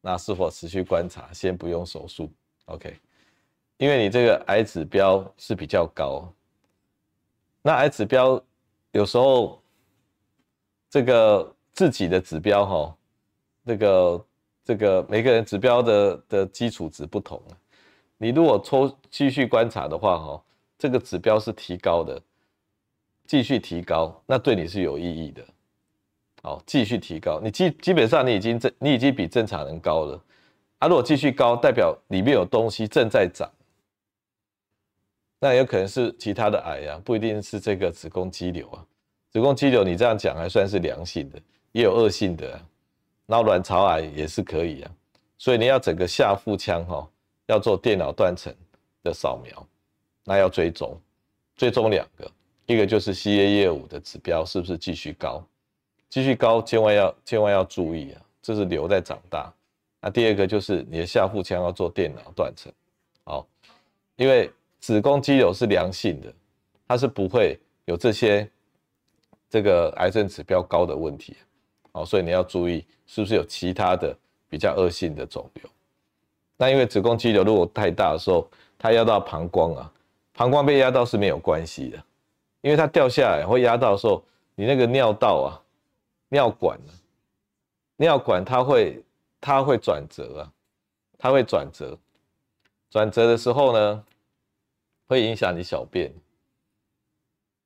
[0.00, 1.32] 那是否持续观察？
[1.32, 2.30] 先不用手术
[2.66, 2.98] ，OK？
[3.76, 6.30] 因为你这个癌指标是比较高，
[7.62, 8.42] 那癌指标
[8.92, 9.62] 有时候
[10.88, 12.96] 这个自己的指标哈，
[13.64, 14.26] 这个
[14.64, 17.42] 这个每个人指标的的基础值不同，
[18.18, 20.44] 你如果抽继续观察的话哈，
[20.78, 22.20] 这个指标是提高的，
[23.26, 25.42] 继续提高，那对你是有意义的。
[26.42, 30.18] 好，继续提高，你基基本上你已经正，你已经比正常人高了。
[30.78, 33.50] 啊，如果继续高，代表里面有东西正在长，
[35.38, 38.86] 那有可能是其他的癌啊，不一定是这个子宫肌瘤啊。
[39.30, 41.38] 子宫肌瘤你这样讲还算是良性的，
[41.72, 42.66] 也有恶性的啊，
[43.26, 44.90] 然后卵巢癌也是可以啊。
[45.36, 47.06] 所以你要整个下腹腔哈，
[47.46, 48.50] 要做电脑断层
[49.02, 49.66] 的扫描，
[50.24, 50.98] 那要追踪，
[51.56, 52.30] 追踪两个，
[52.64, 55.46] 一个就是 CA 业务的指标是不是继续高。
[56.10, 58.20] 继续高，千万要千万要注意啊！
[58.42, 59.50] 这是瘤在长大。
[60.00, 62.72] 那第二个就是你的下腹腔要做电脑断层，
[63.22, 63.46] 好，
[64.16, 66.32] 因为子宫肌瘤是良性的，
[66.88, 68.50] 它是不会有这些
[69.48, 71.36] 这个癌症指标高的问题，
[71.92, 74.16] 好，所以你要注意是不是有其他的
[74.48, 75.70] 比较恶性的肿瘤。
[76.56, 79.92] 那因为子宫肌瘤如果太大的时候，它压到膀胱啊，
[80.32, 82.02] 膀胱被压到是没有关系的，
[82.62, 84.24] 因为它掉下来会压到的时候，
[84.56, 85.60] 你那个尿道啊。
[86.30, 86.92] 尿管呢？
[87.96, 89.04] 尿管它会
[89.38, 90.52] 它会转折啊，
[91.18, 91.98] 它会转折，
[92.88, 94.04] 转折的时候呢，
[95.06, 96.10] 会影响你小便，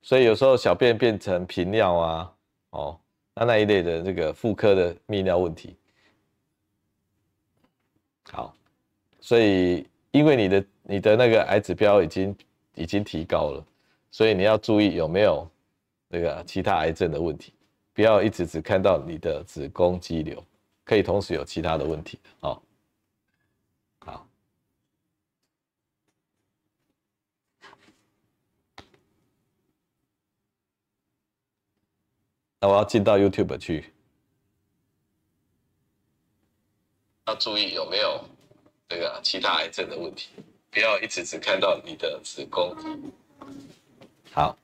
[0.03, 2.35] 所以有时候小便变成频尿啊，
[2.71, 3.01] 哦，
[3.35, 5.77] 那那一类的这个妇科的泌尿问题。
[8.33, 8.57] 好，
[9.21, 12.37] 所以因为你的你的那个癌指标已经
[12.75, 13.65] 已经提高了，
[14.11, 15.49] 所以你要注意有没有
[16.09, 17.53] 那个其他癌症的问题。
[17.95, 20.45] 不要一直只看到你的子宫肌瘤，
[20.85, 22.31] 可以同时有其他的问题的。
[22.41, 22.63] 好，
[24.01, 24.29] 好，
[32.59, 33.93] 那我要进到 YouTube 去，
[37.27, 38.25] 要注意有没有
[38.89, 40.31] 这个其他癌症的问题，
[40.69, 42.75] 不要一直只看到你的子宫。
[44.33, 44.59] 好。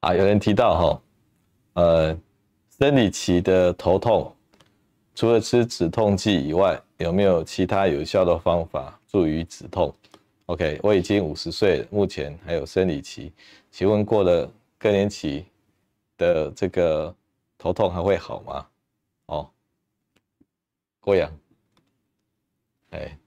[0.00, 1.02] 啊，有人提到哈，
[1.74, 2.18] 呃，
[2.78, 4.34] 生理期的头痛，
[5.14, 9.94] 除了吃止痛剂以外，有没有其他有效的方法助于止痛
[10.46, 13.30] ？OK，我已经五十岁了，目前还有生理期，
[13.70, 15.44] 请问过了更年期
[16.16, 17.14] 的这个
[17.58, 18.66] 头痛还会好吗？
[19.26, 19.50] 哦，
[20.98, 21.30] 郭阳，
[22.92, 23.18] 哎，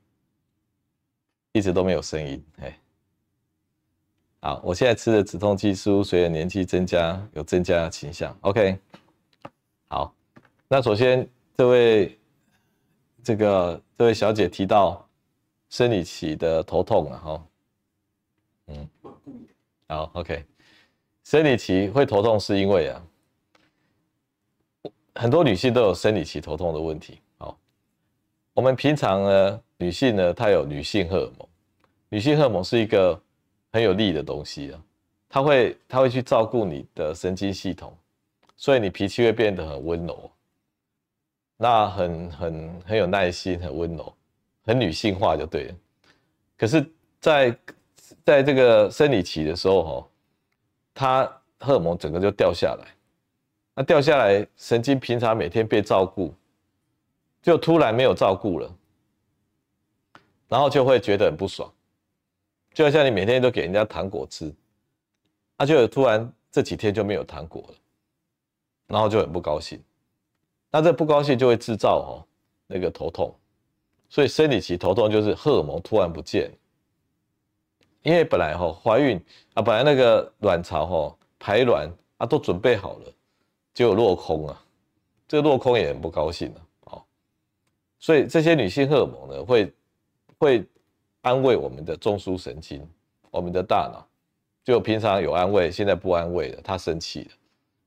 [1.51, 2.79] 一直都没有声音，哎。
[4.43, 8.37] 好，我现在吃的止痛剂似乎随着年纪增加有增加倾向。
[8.41, 8.77] OK，
[9.87, 10.13] 好，
[10.67, 11.25] 那首先
[11.55, 12.19] 这位
[13.23, 15.07] 这个这位小姐提到
[15.69, 17.45] 生理期的头痛啊，哈，
[18.67, 18.89] 嗯，
[19.87, 20.43] 好，OK，
[21.23, 23.01] 生理期会头痛是因为啊，
[25.15, 27.21] 很多女性都有生理期头痛的问题。
[27.37, 27.57] 好，
[28.53, 31.47] 我们平常呢，女性呢，她有女性荷尔蒙，
[32.09, 33.17] 女性荷尔蒙是一个。
[33.73, 34.79] 很有力的东西啊，
[35.27, 37.91] 它会它会去照顾你的神经系统，
[38.55, 40.31] 所以你脾气会变得很温柔，
[41.57, 44.13] 那很很很有耐心，很温柔，
[44.63, 45.75] 很女性化就对了。
[46.55, 46.87] 可是
[47.19, 47.57] 在，
[48.23, 50.07] 在这个生理期的时候，哈，
[50.93, 52.87] 它荷尔蒙整个就掉下来，
[53.73, 56.31] 那掉下来，神经平常每天被照顾，
[57.41, 58.71] 就突然没有照顾了，
[60.47, 61.73] 然后就会觉得很不爽。
[62.73, 64.51] 就像你每天都给人家糖果吃，
[65.55, 67.75] 他就突然这几天就没有糖果了，
[68.87, 69.79] 然后就很不高兴。
[70.71, 72.25] 那这不高兴就会制造哦
[72.65, 73.33] 那个头痛，
[74.09, 76.51] 所以生理期头痛就是荷尔蒙突然不见。
[78.01, 83.13] 因为本来哈怀孕啊，本来那个卵巢哈排卵啊都准备好了，
[83.75, 84.65] 结果落空啊，
[85.27, 87.03] 这个落空也很不高兴了哦。
[87.99, 89.73] 所以这些女性荷尔蒙呢会
[90.39, 90.67] 会。
[91.23, 92.85] 安慰我们的中枢神经，
[93.31, 94.05] 我们的大脑，
[94.63, 97.31] 就平常有安慰，现在不安慰了，他生气了，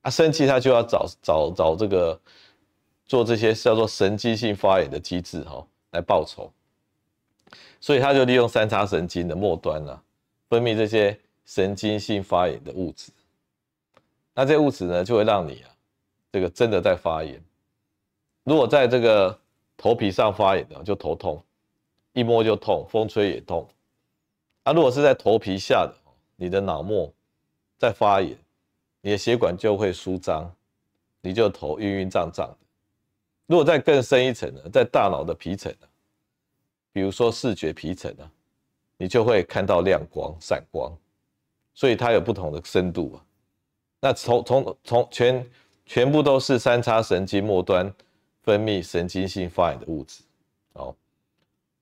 [0.02, 2.18] 他、生气他就要找找找这个
[3.04, 6.50] 做这些叫做神经性发炎的机制哈，来报仇，
[7.80, 10.02] 所以他就利用三叉神经的末端呢、啊，
[10.48, 13.12] 分泌这些神经性发炎的物质，
[14.34, 15.68] 那这些物质呢就会让你啊，
[16.32, 17.40] 这个真的在发炎。
[18.44, 19.38] 如果在这个
[19.76, 21.42] 头皮上发炎的，就头痛，
[22.16, 23.68] 一摸就痛，风吹也痛。
[24.62, 25.94] 啊，如果是在头皮下的，
[26.34, 27.12] 你的脑膜
[27.78, 28.34] 在发炎，
[29.02, 30.50] 你的血管就会舒张，
[31.20, 32.56] 你就头晕晕胀胀的。
[33.44, 35.86] 如果再更深一层呢，在大脑的皮层呢，
[36.90, 38.24] 比如说视觉皮层啊，
[38.96, 40.90] 你就会看到亮光、闪光，
[41.74, 43.20] 所以它有不同的深度啊。
[44.00, 45.50] 那从从从全
[45.84, 47.94] 全部都是三叉神经末端
[48.40, 50.22] 分泌神经性发炎的物质。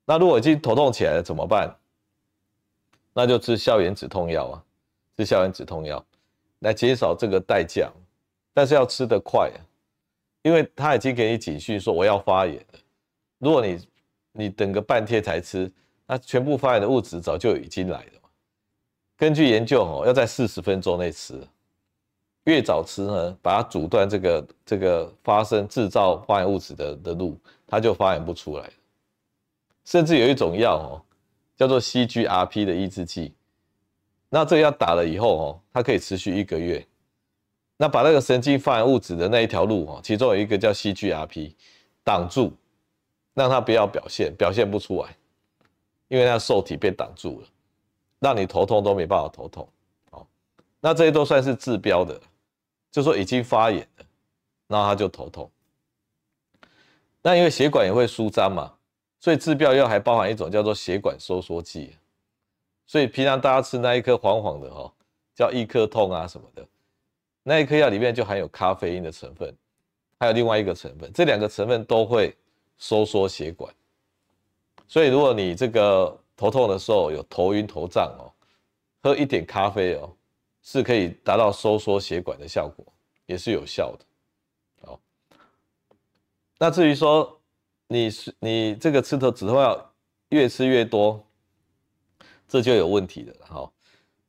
[0.05, 1.75] 那如果已经头痛起来了怎么办？
[3.12, 4.64] 那就吃消炎止痛药啊，
[5.17, 6.05] 吃消炎止痛药
[6.59, 7.88] 来减少这个代价，
[8.53, 9.59] 但是要吃得快啊。
[10.43, 12.79] 因为他已经给你警讯说我要发炎了，
[13.38, 13.88] 如果你
[14.33, 15.73] 你等个半天才吃，
[16.07, 18.21] 那全部发炎的物质早就已经来了。
[19.17, 21.40] 根据研究哦，要在四十分钟内吃，
[22.45, 28.69] 越早吃呢，把它阻断这个这个发生制造发炎物质的的路，它就发炎不出来。
[29.85, 31.03] 甚至有一种药哦，
[31.57, 33.35] 叫做 CGRP 的抑制剂，
[34.29, 36.87] 那这个药打了以后哦，它可以持续一个月。
[37.77, 41.53] 那把那个神经发炎物质的那一条路哦，其中有一个叫 CGRP，
[42.05, 42.53] 挡住，
[43.35, 45.16] 让它不要表现，表现不出来，
[46.09, 47.49] 因为它受体被挡住了，
[48.20, 49.68] 让你头痛都没办法头痛。
[50.11, 50.27] 好，
[50.81, 52.18] 那这些都算是治标的，
[52.92, 54.05] 就说已经发炎了，
[54.68, 55.51] 然后它就头痛。
[57.23, 58.73] 那因为血管也会舒张嘛，
[59.24, 61.96] 所以治标药还包含一种叫做血管收缩剂，
[62.87, 64.92] 所以平常大家吃那一颗黄黄的哈，
[65.34, 66.62] 叫一颗痛啊什么的。
[67.42, 69.50] 那一颗药里面就含有咖啡因的成分，
[70.20, 72.37] 还有另外一个成分，这两个成分都会
[72.76, 73.74] 收缩血管。
[74.87, 78.28] 所以如果你这个头痛的时候有头晕头胀哦，
[79.02, 80.14] 喝一点咖啡哦，
[80.62, 82.84] 是可以达到收缩血管的效果，
[83.24, 84.04] 也是有效的。
[84.87, 85.00] 好，
[86.58, 87.40] 那至于说
[87.94, 89.94] 你是你这个吃头止痛药
[90.30, 91.24] 越吃越多，
[92.48, 93.35] 这就有问题了。
[93.46, 93.72] 好，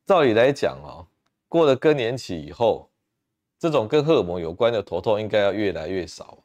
[0.05, 1.07] 照理来讲哦，
[1.47, 2.87] 过了更年期以后。
[3.57, 6.37] 这种跟荷尔蒙有关的头痛应该要越来越少，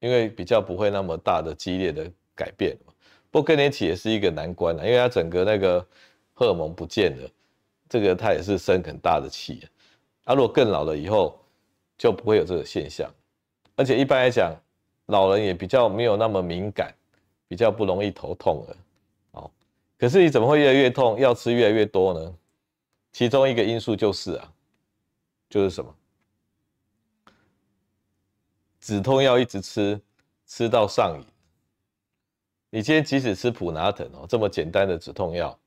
[0.00, 2.76] 因为比较不会那么大的激烈的改变。
[3.30, 5.86] 不过更年期也是一个难关啊，因为它整个那个
[6.32, 7.30] 荷尔蒙不见了，
[7.88, 9.62] 这个它也是生很大的气
[10.24, 10.34] 啊。
[10.34, 11.38] 如果更老了以后
[11.96, 13.08] 就不会有这个现象，
[13.76, 14.52] 而且一般来讲，
[15.08, 16.94] 老人也比较没有那么敏感，
[17.46, 18.76] 比较不容易头痛了。
[19.32, 19.50] 哦，
[19.98, 22.34] 可是你怎么会越来越痛，药吃越来越多呢？
[23.12, 24.52] 其中一个因素就是啊，
[25.50, 25.94] 就是什么？
[28.80, 30.00] 止痛药一直吃，
[30.46, 31.26] 吃到上瘾。
[32.70, 35.58] 你今天即使吃普拿疼哦，这么简单的止痛药，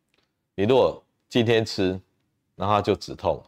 [0.56, 2.00] 你如果今天吃，
[2.56, 3.44] 然后它就止痛。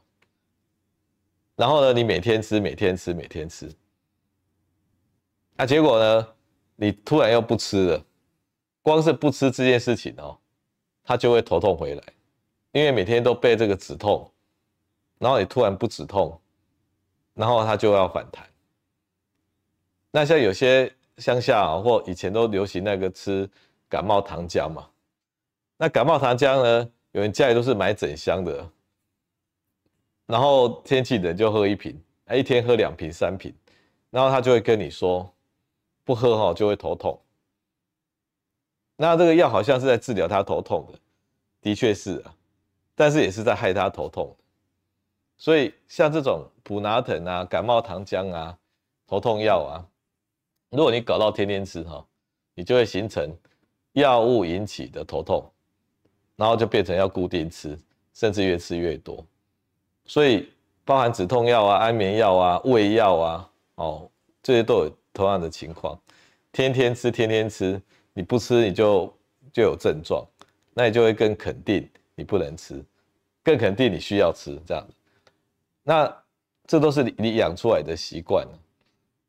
[1.55, 3.71] 然后呢，你每天吃，每天吃，每天吃，
[5.55, 6.27] 那结果呢，
[6.75, 8.05] 你突然又不吃了，
[8.81, 10.37] 光是不吃这件事情哦，
[11.03, 12.03] 他就会头痛回来，
[12.71, 14.29] 因为每天都被这个止痛，
[15.19, 16.39] 然后你突然不止痛，
[17.33, 18.45] 然后他就要反弹。
[20.11, 23.49] 那像有些乡下啊，或以前都流行那个吃
[23.87, 24.89] 感冒糖浆嘛。
[25.77, 28.69] 那感冒糖浆呢，有人家里都是买整箱的，
[30.25, 33.53] 然后天气冷就喝一瓶，哎，一天喝两瓶三瓶，
[34.09, 35.31] 然后他就会跟你说，
[36.03, 37.19] 不喝哈就会头痛。
[38.95, 40.99] 那这个药好像是在治疗他头痛的，
[41.61, 42.35] 的确是啊，
[42.95, 44.35] 但是也是在害他头痛。
[45.37, 48.57] 所以像这种普拿疼啊、感冒糖浆啊、
[49.07, 49.85] 头痛药啊。
[50.69, 52.03] 如果你搞到天天吃哈，
[52.55, 53.31] 你就会形成
[53.91, 55.47] 药物引起的头痛，
[56.35, 57.77] 然后就变成要固定吃，
[58.13, 59.23] 甚至越吃越多。
[60.05, 60.51] 所以
[60.83, 64.09] 包含止痛药啊、安眠药啊、胃药啊，哦，
[64.41, 65.97] 这些都有同样的情况。
[66.51, 67.81] 天天吃，天天吃，
[68.13, 69.13] 你不吃你就
[69.51, 70.25] 就有症状，
[70.73, 72.83] 那你就会更肯定你不能吃，
[73.43, 74.87] 更肯定你需要吃这样。
[75.83, 76.23] 那
[76.65, 78.47] 这都是你你养出来的习惯。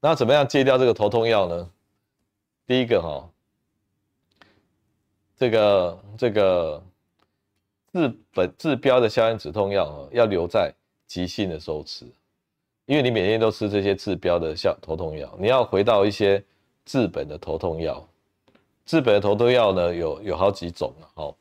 [0.01, 1.71] 那怎么样戒掉这个头痛药呢？
[2.67, 3.31] 第一个哈，
[5.37, 6.83] 这个这个
[7.93, 10.73] 治本治标的消炎止痛药啊，要留在
[11.07, 12.07] 急性的时候吃，
[12.87, 16.43] 因为你每天都吃这些治标的消头痛药，你要回到一些
[16.85, 18.07] 治本的头痛药。
[18.85, 21.35] 治本的头痛药呢，有有好几种啊，哦，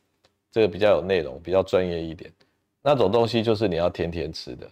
[0.49, 2.31] 这个比较有内容，比较专业一点。
[2.81, 4.69] 那种东西就是你要天天吃的，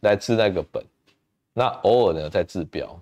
[0.00, 0.82] 来治那个本，
[1.52, 2.98] 那偶尔呢再治标。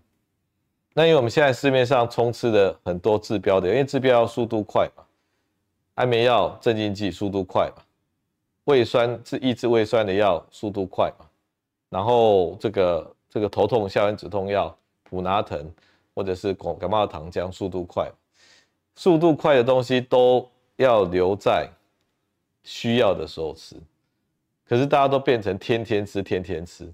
[0.94, 5.04] 那因为我们现在市面上充斥的很多治标的，因为治标要速度快嘛，
[5.94, 7.82] 安眠药、镇静剂速度快嘛，
[8.64, 11.26] 胃酸治抑制胃酸的药速度快嘛，
[11.88, 15.70] 然后这个这个头痛消炎止痛药普拿疼，
[16.14, 18.10] 或者是感感冒糖浆，速度快，
[18.94, 21.68] 速度快的东西都要留在
[22.62, 23.76] 需要的时候吃。
[24.66, 26.92] 可是大家都变成天天吃，天天吃。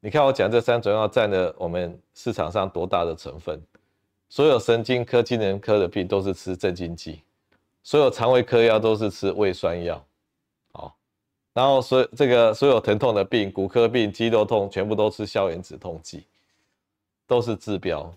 [0.00, 3.62] 你看我讲这三种药占了我们市场上多大的成分？
[4.28, 7.22] 所有神经科、精神科的病都是吃镇静剂，
[7.84, 10.04] 所有肠胃科药都是吃胃酸药。
[11.54, 16.24] 然后所这个所有疼痛的病，骨科病、肌肉痛，全部都吃消炎止痛剂，
[17.28, 18.12] 都是治标。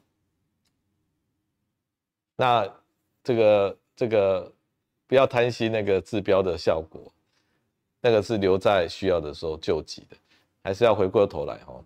[2.35, 2.67] 那
[3.23, 4.51] 这个这个
[5.05, 6.99] 不要贪心那个治标的效果，
[8.01, 10.17] 那个是留在需要的时候救急的，
[10.63, 11.85] 还是要回过头来哦，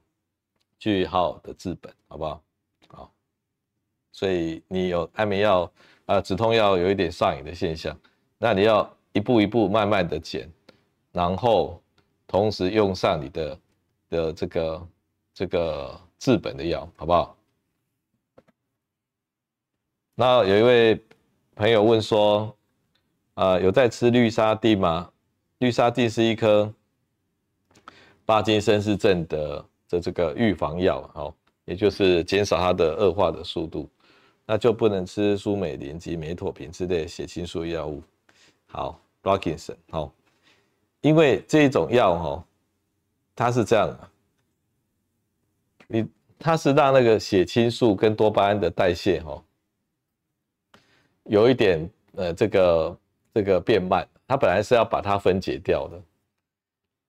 [0.80, 2.42] 去好好的治本，好不好？
[2.88, 3.12] 好，
[4.14, 5.70] 所以你有安眠药
[6.06, 7.98] 啊，止痛药有一点上瘾的现象，
[8.38, 10.50] 那你要一步一步慢慢的减。
[11.12, 11.82] 然后
[12.28, 13.60] 同时用上你的
[14.10, 14.88] 的这个
[15.34, 17.36] 这个治本的药，好不好？
[20.16, 21.04] 那有一位
[21.56, 22.56] 朋友问说，
[23.34, 25.12] 啊、有在吃氯沙地吗？
[25.60, 26.72] 氯沙地是一颗
[28.26, 31.34] 帕金森氏症的的这个预防药，哦，
[31.66, 33.90] 也就是减少它的恶化的速度，
[34.46, 38.02] 那就不能吃舒美林及美妥平之类血清素药物。
[38.68, 40.14] 好，Parkinson，好。
[41.02, 42.46] 因为这一种药哈，
[43.36, 44.10] 它是这样的，
[45.88, 49.44] 你它是让那个血清素跟多巴胺的代谢哈，
[51.24, 53.00] 有一点呃这个
[53.34, 56.02] 这个变慢，它本来是要把它分解掉的，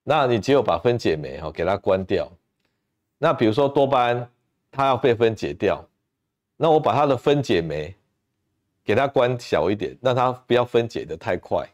[0.02, 2.30] 那你只有把分解酶哈给它关掉，
[3.18, 4.30] 那比如说多巴胺
[4.70, 5.84] 它要被分解掉，
[6.56, 7.94] 那我把它的分解酶
[8.82, 11.68] 给它关小一点，让它不要分解的太快。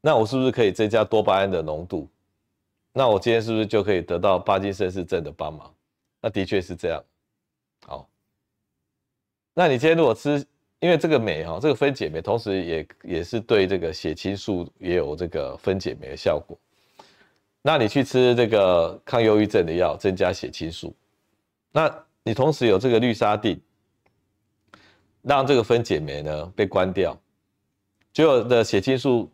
[0.00, 2.08] 那我是不是可以增加多巴胺的浓度？
[2.92, 5.72] 那我今天是不是就可以得到帕金森氏症的帮忙？
[6.20, 7.04] 那的确是这样。
[7.86, 8.08] 好，
[9.54, 10.44] 那你今天如果吃，
[10.80, 16.56] 因为这个酶哈，这个分解酶同时也也是对这个血清素也有这个分解酶的效果。
[17.60, 20.94] 那你去吃这个抗忧郁症的药，增加血清素，
[21.72, 21.92] 那
[22.22, 23.60] 你同时有这个氯沙定，
[25.22, 27.16] 让这个分解酶呢被关掉，
[28.12, 29.30] 就有的血清素。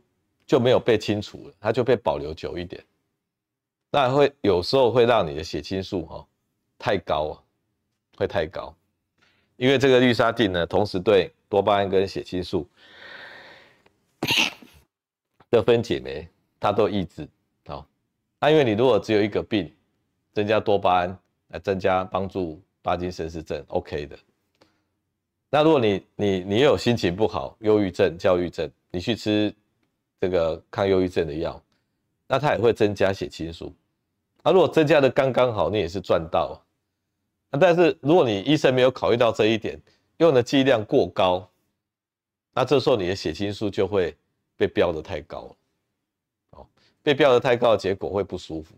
[0.46, 2.84] 就没有被清除了，它就被保留久一点，
[3.90, 6.26] 那会有时候会让你的血清素哈
[6.78, 7.40] 太高啊，
[8.18, 8.74] 会太高，
[9.56, 12.68] 因为这个氯沙定呢，同时对多巴胺跟血清素
[15.50, 16.28] 的分解酶
[16.60, 17.26] 它都抑制，
[17.66, 17.86] 好，
[18.38, 19.72] 那因为你如果只有一个病，
[20.34, 21.18] 增加多巴胺
[21.48, 24.18] 来增加帮助帕金森氏症，OK 的，
[25.48, 29.54] 那如果你你你又有心情不好，忧郁症、焦虑症，你去吃。
[30.24, 31.62] 这个抗忧郁症的药，
[32.26, 33.74] 那它也会增加血清素。
[34.42, 36.58] 那如果增加的刚刚好，你也是赚到。
[37.50, 39.78] 那但是如果你医生没有考虑到这一点，
[40.16, 41.46] 用的剂量过高，
[42.54, 44.16] 那这时候你的血清素就会
[44.56, 45.54] 被标的太高。
[46.52, 46.66] 哦，
[47.02, 48.74] 被标的太高结果会不舒服。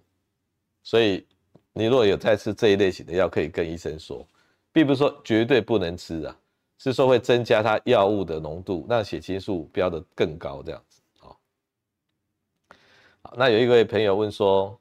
[0.82, 1.24] 所以
[1.72, 4.26] 你如果有在吃这一类型的药，可以跟医生说，
[4.72, 6.36] 并不是说绝对不能吃啊，
[6.78, 11.00] 是说会增加它药物的浓度，让血清素标得更高这样子。
[13.36, 14.78] 那有一位朋友问说，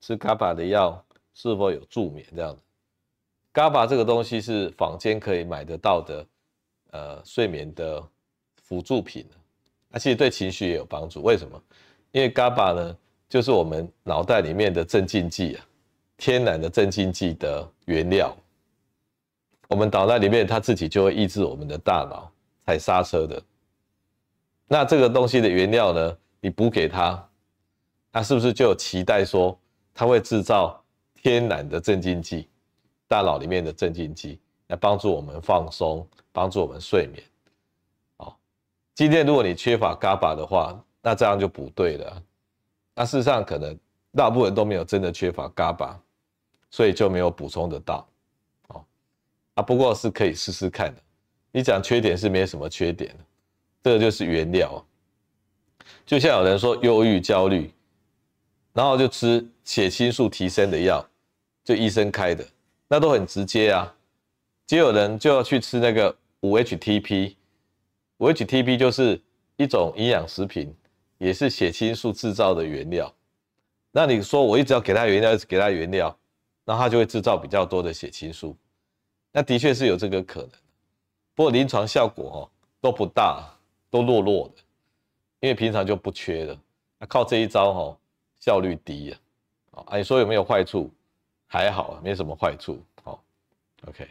[0.00, 2.26] 吃 GABA 的药是否有助眠？
[2.34, 2.60] 这样子
[3.52, 6.26] ，GABA 这个东西是坊间可以买得到的，
[6.90, 8.02] 呃，睡眠的
[8.62, 9.26] 辅助品，
[9.90, 11.22] 它其实对情绪也有帮助。
[11.22, 11.62] 为什么？
[12.12, 12.96] 因为 GABA 呢，
[13.28, 15.66] 就是我们脑袋里面的镇静剂啊，
[16.16, 18.34] 天然的镇静剂的原料。
[19.68, 22.30] 我们脑袋里面它自己就会抑制我们的大脑
[22.64, 23.42] 踩刹车的。
[24.68, 27.25] 那这个东西的原料呢，你补给它。
[28.16, 29.54] 那是不是就有期待说，
[29.92, 32.48] 它会制造天然的镇静剂，
[33.06, 37.22] 大脑里面的镇静剂，来帮助我们放松，帮助我们睡眠？
[38.16, 38.34] 哦，
[38.94, 42.22] 今天如果你缺乏 GABA 的话，那这样就不对了。
[42.94, 43.78] 那事实上可能
[44.14, 45.94] 大部分都没有真的缺乏 GABA，
[46.70, 48.08] 所以就没有补充得到。
[48.68, 48.82] 哦，
[49.56, 51.02] 啊，不过是可以试试看的。
[51.52, 53.24] 你讲缺点是没什么缺点的，
[53.82, 54.82] 这个就是原料。
[56.06, 57.70] 就像有人说忧郁、焦虑。
[58.76, 61.02] 然后就吃血清素提升的药，
[61.64, 62.46] 就医生开的，
[62.88, 63.96] 那都很直接啊。
[64.66, 67.36] 就有人就要去吃那个五 HTP，
[68.18, 69.18] 五 HTP 就是
[69.56, 70.76] 一种营养食品，
[71.16, 73.10] 也是血清素制造的原料。
[73.92, 76.14] 那你说我一直要给他原料，一直给他原料，
[76.66, 78.54] 那他就会制造比较多的血清素。
[79.32, 80.50] 那的确是有这个可能，
[81.34, 82.38] 不过临床效果哦
[82.82, 83.42] 都不大，
[83.88, 84.56] 都弱弱的，
[85.40, 86.60] 因为平常就不缺了。
[86.98, 87.98] 那靠这一招哦。
[88.46, 89.10] 效率低
[89.72, 90.88] 啊，啊，你说有没有坏处？
[91.48, 92.80] 还好，没什么坏处。
[93.02, 93.20] 好
[93.88, 94.08] ，OK。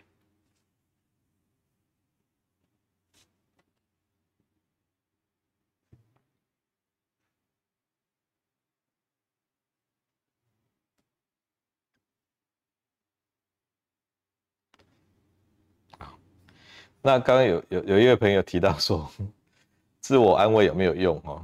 [17.02, 19.10] 那刚刚有有有一位朋友提到说，
[20.02, 21.22] 自我安慰有没有用？
[21.24, 21.42] 哦，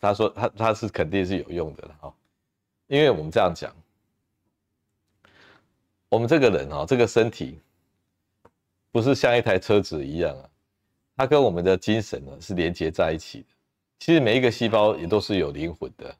[0.00, 2.14] 他说他他是肯定是有用的了哈，
[2.92, 3.74] 因为我们这样讲，
[6.10, 7.58] 我们这个人哦，这个身体
[8.90, 10.44] 不是像一台车子一样啊，
[11.16, 13.46] 它跟我们的精神呢是连接在一起的。
[13.98, 16.14] 其实每一个细胞也都是有灵魂的，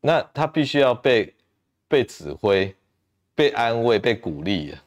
[0.00, 1.32] 那它必须要被
[1.86, 2.74] 被指挥、
[3.32, 4.82] 被安慰、被鼓励啊。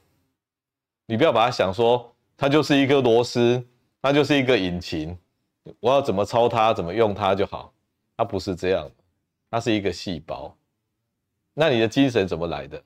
[1.05, 2.13] 你不要把它想说。
[2.39, 3.65] 它就是一个螺丝，
[3.99, 5.17] 它就是一个引擎，
[5.79, 7.73] 我要怎么操它，怎么用它就好。
[8.15, 8.91] 它不是这样，
[9.49, 10.55] 它是一个细胞。
[11.59, 12.79] 那你的精神怎么来的？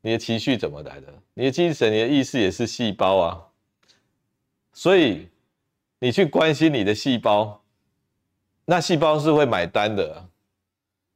[0.00, 1.14] 你的情绪怎么来的？
[1.32, 3.46] 你的精神、你的意识也是细胞啊。
[4.72, 5.28] 所以
[6.00, 7.62] 你去关心你的细胞，
[8.64, 10.28] 那细胞是会买单的。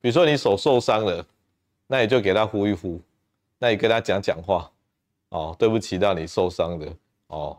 [0.01, 1.26] 比如说你手受伤了，
[1.89, 3.01] 那你就给他敷一敷，
[3.59, 4.70] 那你跟他讲讲话，
[5.31, 6.97] 哦，对不起，让你受伤的。
[7.26, 7.59] 哦，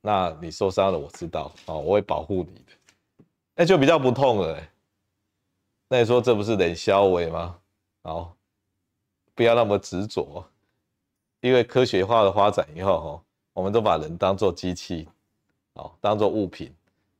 [0.00, 3.24] 那你受伤了，我知道哦，我会保护你的，
[3.56, 4.62] 那就比较不痛了。
[5.88, 7.58] 那你说这不是冷笑话吗？
[8.02, 8.35] 好，
[9.36, 10.42] 不要那么执着，
[11.40, 13.22] 因为科学化的发展以后，哦，
[13.52, 15.06] 我们都把人当做机器，
[15.74, 16.74] 哦，当做物品，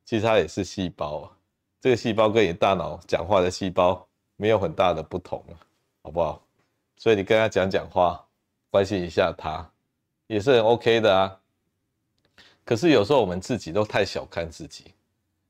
[0.04, 1.30] 其实它也是细胞啊。
[1.78, 4.04] 这个细胞跟你大脑讲话的细胞
[4.36, 5.44] 没有很大的不同，
[6.02, 6.42] 好不好？
[6.96, 8.26] 所以你跟他讲讲话，
[8.70, 9.70] 关心一下他，
[10.26, 11.38] 也是很 OK 的啊。
[12.64, 14.94] 可是有时候我们自己都太小看自己，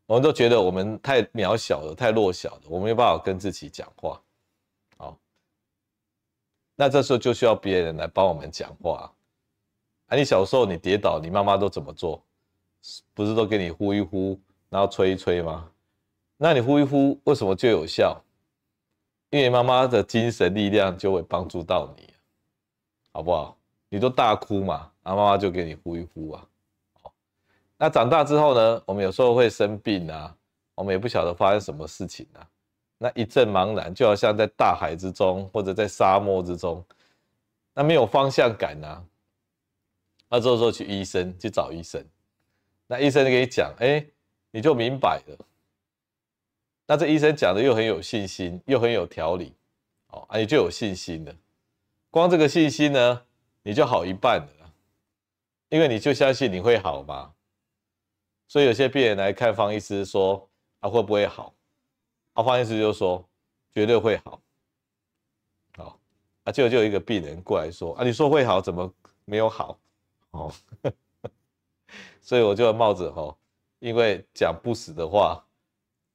[0.07, 4.21] 我们都觉得我们太渺小了，太弱小了，我们没有办法跟自己讲话。
[6.77, 9.13] 那这时候就需要别人来帮我们讲话。
[10.07, 12.23] 啊，你小时候你跌倒，你妈妈都怎么做？
[13.15, 15.69] 不是都给你呼一呼，然后吹一吹吗？
[16.37, 18.23] 那你呼一呼，为什么就有效？
[19.31, 22.09] 因为妈妈的精神力量就会帮助到你，
[23.11, 23.59] 好不好？
[23.89, 26.47] 你都大哭嘛，然后妈妈就给你呼一呼啊。
[27.77, 28.83] 那长大之后呢？
[28.87, 30.35] 我们有时候会生病啊，
[30.75, 32.47] 我们也不晓得发生什么事情啊。
[32.99, 36.85] 那一阵茫然，就好像在大海之中，或者在沙漠之中，
[37.75, 39.05] 那没有方向感啊。
[40.29, 42.05] 那这时候去医生，去找医生，
[42.87, 44.05] 那医生就给你讲，哎，
[44.51, 45.47] 你就明白了。
[46.87, 49.55] 那这医生讲的又很有信心，又很有条理，
[50.09, 51.35] 哦，啊，你就有信心了。
[52.11, 53.23] 光这个信心呢，
[53.63, 54.73] 你就好一半了，
[55.69, 57.33] 因为你就相信你会好嘛。
[58.49, 60.49] 所以有些病人来看方医师说
[60.81, 61.53] ：“啊，会不会好？”
[62.37, 63.27] 啊，方医师就是说
[63.73, 64.41] ：“绝对会好。”
[65.77, 65.99] 好，
[66.45, 68.93] 啊，就就有一个病人过来说：“啊，你说会好，怎么
[69.25, 69.79] 没有好？”
[70.33, 70.53] 哦，
[72.21, 73.39] 所以我就冒着吼，
[73.79, 75.43] 因为讲不死的话，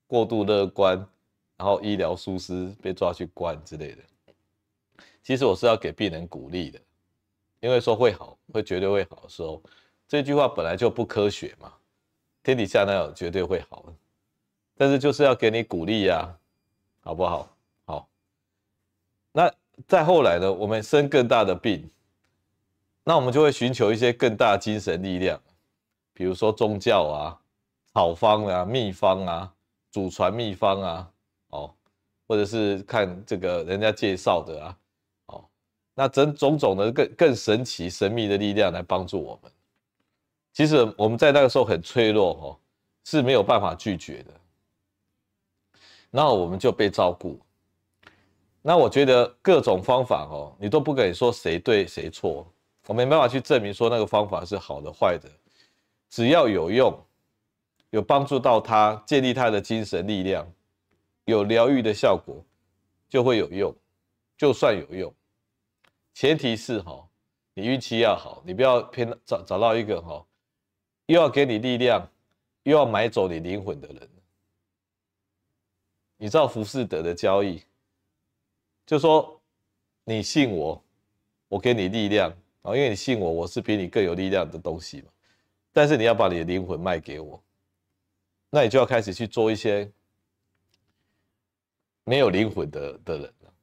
[0.06, 0.96] 过度乐观，
[1.58, 4.04] 然后医疗疏失被抓去关之类的。
[5.24, 6.80] 其实我是要给病人鼓励的，
[7.62, 9.60] 因为说会好，会绝对会好的时候，
[10.08, 11.74] 这句话本来就不科学嘛。
[12.44, 13.94] 天底下哪有绝对会好的？
[14.82, 16.36] 但是就是要给你鼓励呀，
[17.04, 17.48] 好不好？
[17.86, 18.10] 好。
[19.32, 19.54] 那
[19.88, 20.52] 再后来呢？
[20.52, 21.88] 我们生更大的病，
[23.04, 25.40] 那我们就会寻求一些更大的精神力量，
[26.14, 27.40] 比如说宗教啊、
[27.94, 29.54] 草方啊、秘方啊、
[29.92, 31.12] 祖传秘方啊，
[31.50, 31.72] 哦，
[32.28, 34.78] 或者是看这个人家介绍的啊，
[35.28, 35.46] 哦，
[35.94, 39.52] 那整种种的更更神奇、神秘的力量来帮助我们。
[40.54, 42.58] 其实我们在那个时候很脆弱哦，
[43.04, 44.41] 是没有办法拒绝的。
[46.12, 47.40] 然后我们就被照顾。
[48.62, 52.46] 那我觉得各种方法哦，你都不可以说谁对谁错，
[52.86, 55.28] 我没办法去证明说那个方法是好的坏的。
[56.10, 56.94] 只要有用，
[57.90, 60.48] 有帮助到他，建立他的精神力量，
[61.26, 62.44] 有疗愈的效果，
[63.10, 63.74] 就会有用。
[64.38, 65.14] 就算有用，
[66.14, 67.08] 前提是哈，
[67.54, 70.26] 你运气要好，你不要偏找找到一个哈。
[71.08, 72.08] 又要给你力量，
[72.64, 74.10] 又要买走你灵魂的人。
[76.22, 77.64] 你知道浮士德的交易，
[78.86, 79.42] 就说
[80.04, 80.80] 你信我，
[81.48, 82.30] 我给你力量
[82.62, 85.08] 啊，因为你信我，我是比你更有力量的东西嘛。
[85.74, 87.42] 但是你要把你的灵魂卖给我，
[88.52, 89.92] 那你就要开始去做一些
[92.04, 93.54] 没有灵魂的的人了。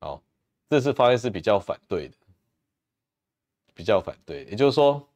[0.00, 0.22] 好，
[0.68, 2.14] 这是方医师比较反对的，
[3.74, 5.08] 比较反对，也就是说。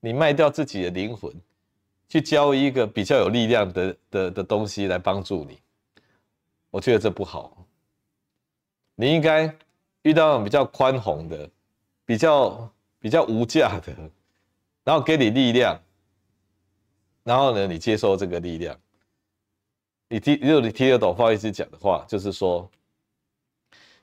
[0.00, 1.34] 你卖掉自己的灵魂，
[2.10, 5.58] 去交一个比较有力量的的的东西来帮助你，
[6.74, 7.64] 我觉得这不好。
[8.96, 9.44] 你应该
[10.02, 11.48] 遇到那种比较宽宏的、
[12.04, 12.68] 比较
[12.98, 13.94] 比较无价的，
[14.82, 15.80] 然后给你力量，
[17.22, 18.76] 然后呢，你接受这个力量。
[20.08, 22.68] 你听，如果你听得懂方医师讲的话，就是说，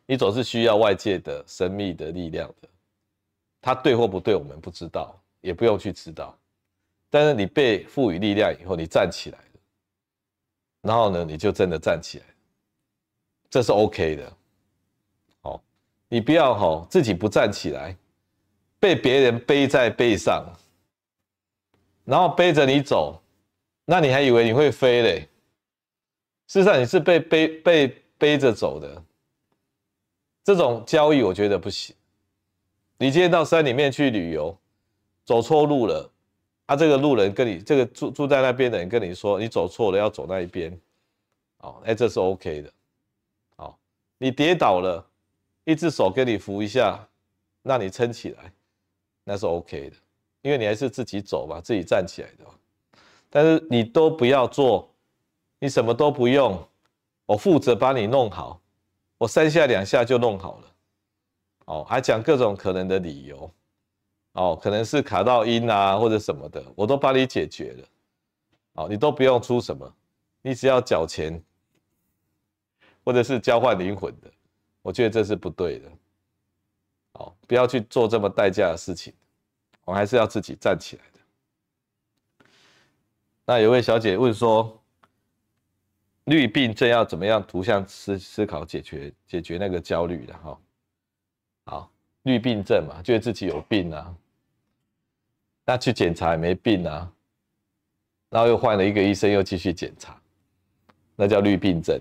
[0.06, 2.70] 你总是需要外界的神秘的力量的，
[3.60, 6.38] 它对或不对，我们不知道，也不用去知道。
[7.10, 9.60] 但是你被赋予力量以后，你站起来了，
[10.84, 12.26] 然后呢，你就真的站起来，
[13.52, 14.34] 这是 OK 的。
[15.42, 15.62] 好，
[16.08, 17.96] 你不要吼自己不站起来，
[18.80, 20.44] 被别人背在背上，
[22.06, 23.22] 然后背着你走，
[23.86, 25.28] 那你还以为你会飞嘞？
[26.48, 29.04] 事实上，你是被背被背着走的，
[30.44, 31.96] 这种交易我觉得不行。
[32.98, 34.58] 你今天到山里面去旅游，
[35.26, 36.10] 走错路了，
[36.68, 40.78] 啊，这个路人跟你这个住住在那边的人跟你说，你走错了，要走那一边，
[41.60, 42.72] 哦，哎，这是 OK 的。
[44.22, 45.04] 你跌倒了，
[45.64, 47.08] 一只手给你扶一下，
[47.64, 48.54] 让你撑起来，
[49.24, 49.96] 那是 OK 的，
[50.44, 52.46] 因为你还是自己走嘛，自己站起来的。
[53.32, 54.88] 但是你都不要做。
[55.58, 56.60] 你什么都不用，
[57.28, 58.60] 我负责把你弄好，
[59.20, 60.68] 我三下两下就弄好了，
[61.66, 63.52] 哦，还讲各种可能的理由，
[64.34, 67.88] 哦，可能是卡到音啊或者什么的，我都帮你解决了，
[68.74, 69.92] 哦，你都不用出什么，
[70.42, 71.40] 你只要缴钱，
[73.12, 74.32] 或者是交换灵魂的，
[74.82, 75.92] 我觉得这是不对的，
[77.14, 79.14] 哦，不要去做这么代价的事情，
[79.84, 82.46] 我还是要自己站起来的。
[83.46, 84.78] 那有位小姐问说。
[86.26, 90.58] 绿病症要怎么样图像思思考解决解决那个焦虑的哈？
[91.66, 91.92] 好，
[92.22, 94.16] 绿病症嘛，觉得自己有病啊，
[95.66, 97.12] 那去检查也没病啊，
[98.30, 100.16] 然后又换了一个医生又继续检查，
[101.16, 102.00] 那叫绿病症。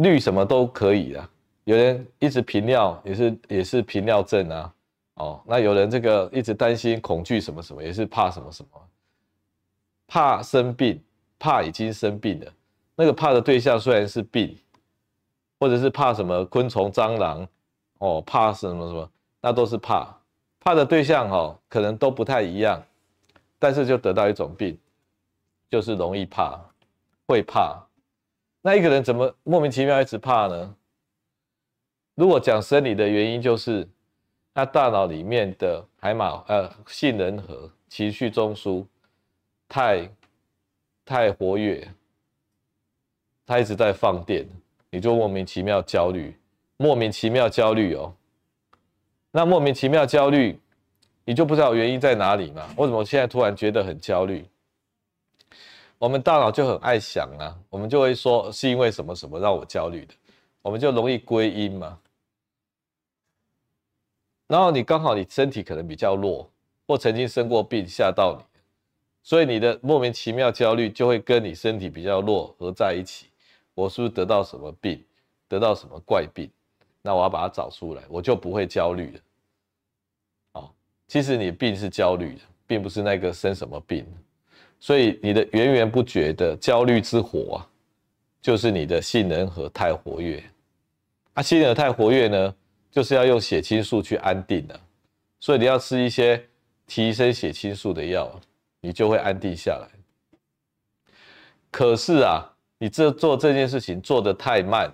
[0.00, 1.30] 绿什么都可以啊，
[1.64, 4.74] 有人一直频尿也是也是频尿症啊，
[5.14, 8.80] 哦，那有人这个一直担心恐惧什么什么也是怕什么什么，
[10.06, 11.02] 怕生病。
[11.42, 12.52] 怕已经生病了，
[12.94, 14.54] 那个怕的对象虽然是病，
[15.58, 17.48] 或者是怕什么昆虫、蟑螂，
[17.96, 20.14] 哦，怕什么什么，那都是怕。
[20.58, 22.82] 怕的对象哦，可能都不太一样，
[23.58, 24.78] 但是就得到一种病，
[25.70, 26.60] 就是容易怕，
[27.26, 27.82] 会怕。
[28.62, 30.74] 那一个人怎么莫名其妙一直怕呢？
[32.14, 33.88] 如果讲生理的原因，就是
[34.54, 38.84] 他大脑里面的海马呃杏仁核情绪中枢
[39.68, 40.08] 太。
[41.02, 41.88] 太活跃，
[43.44, 44.46] 他一直在放电，
[44.90, 46.38] 你就莫名其妙焦虑，
[46.76, 48.14] 莫名其妙焦虑哦。
[49.32, 50.56] 那莫名其妙焦虑，
[51.24, 52.62] 你就不知道原因在哪里嘛？
[52.76, 54.46] 为什么现在突然觉得很焦虑？
[56.00, 60.14] 我们大脑就很爱想啊，我们就会说是因为什么什么让我焦虑的，
[60.62, 61.98] 我们就容易归因嘛。
[64.46, 66.50] 然后你刚好你身体可能比较弱，
[66.86, 68.42] 或曾经生过病吓到你。
[69.22, 73.26] 所以你的莫名其妙焦虑就会跟你身体比较弱合在一起。
[73.74, 75.04] 我是不是得到什么病，
[75.48, 76.50] 得到什么怪病？
[77.02, 79.20] 那我要把它找出来，我就不会焦虑了。
[80.52, 80.70] 哦，
[81.06, 84.06] 其实你病是焦虑的，并不是那个生什么病。
[84.80, 87.68] 所以你的源源不绝的焦虑之火啊，
[88.42, 90.42] 就是你的杏仁核太活跃。
[91.34, 92.54] 啊，杏仁核太活跃呢，
[92.90, 94.80] 就是要用血清素去安定的。
[95.38, 96.44] 所以你要吃一些
[96.86, 98.28] 提升血清素的药。
[98.82, 99.86] 你就会安定下来。
[101.70, 104.90] 可是啊，你这做这件事情做得太慢。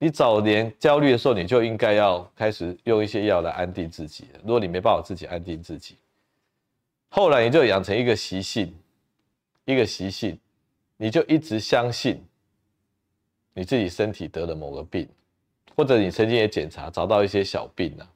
[0.00, 4.24] 你早年焦虑的时候，你就应该要开始用一些药来安定自己。
[4.42, 5.96] 如果你没办法自己安定自己，
[7.16, 8.74] 后来你就养成一个习性，
[9.66, 10.36] 一个习性，
[10.96, 12.20] 你就一直相信
[13.52, 15.08] 你自己身体得了某个病，
[15.76, 18.10] 或者你曾经也检查找到一些小病啊，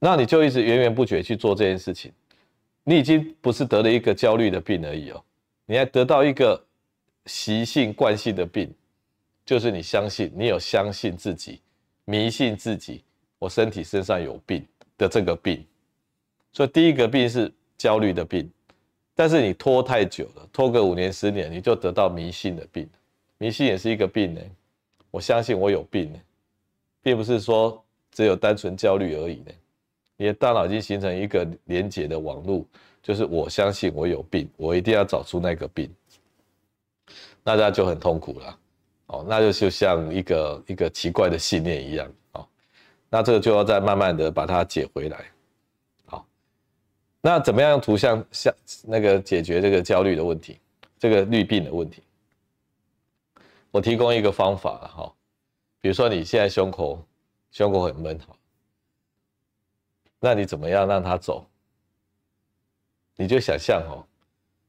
[0.00, 2.12] 那你就一直源源不绝去做这件事情。
[2.82, 5.24] 你已经不是得了一个焦虑的病而已哦，
[5.64, 6.60] 你还得到一个
[7.26, 8.74] 习性惯性的病，
[9.46, 11.60] 就是你相信你有相信自己，
[12.06, 13.04] 迷信自己，
[13.38, 14.66] 我身体身上有病
[14.98, 15.64] 的这个病。
[16.52, 17.52] 所以第一个病是
[17.84, 18.50] 焦虑的病，
[19.14, 22.88] 但是你拖太久了，拖个五年十年，你就得到迷信的病。
[23.36, 24.40] 迷信也是一个病呢，
[25.10, 26.18] 我相信我有病呢，
[27.02, 29.52] 并不是说只有单纯焦虑而已呢。
[30.16, 32.64] 你的大脑已经形成一个连接的网络，
[33.02, 35.94] 就是我相信我有病，我一定要找出那个病，
[37.42, 38.58] 那大家就很痛苦了，
[39.08, 42.48] 哦，那就就像一个一个奇怪的信念一样，哦，
[43.10, 45.22] 那这个就要再慢慢的把它解回来，
[47.26, 50.60] 那怎么样用图像像那个解决这个焦虑的问题，
[50.98, 52.02] 这个虑病的问题？
[53.70, 55.10] 我提供一个方法哈，
[55.80, 57.02] 比如说你现在胸口
[57.50, 58.36] 胸口很闷，哈，
[60.20, 61.46] 那你怎么样让它走？
[63.16, 64.04] 你就想象哦，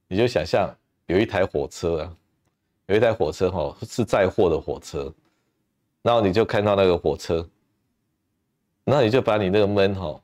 [0.08, 0.74] 你就想象
[1.08, 2.16] 有一台火车啊，
[2.86, 5.14] 有一台火车哈，是载货的火车，
[6.02, 7.46] 然后你就看到那个火车，
[8.86, 10.22] 然后你就把你那个闷哈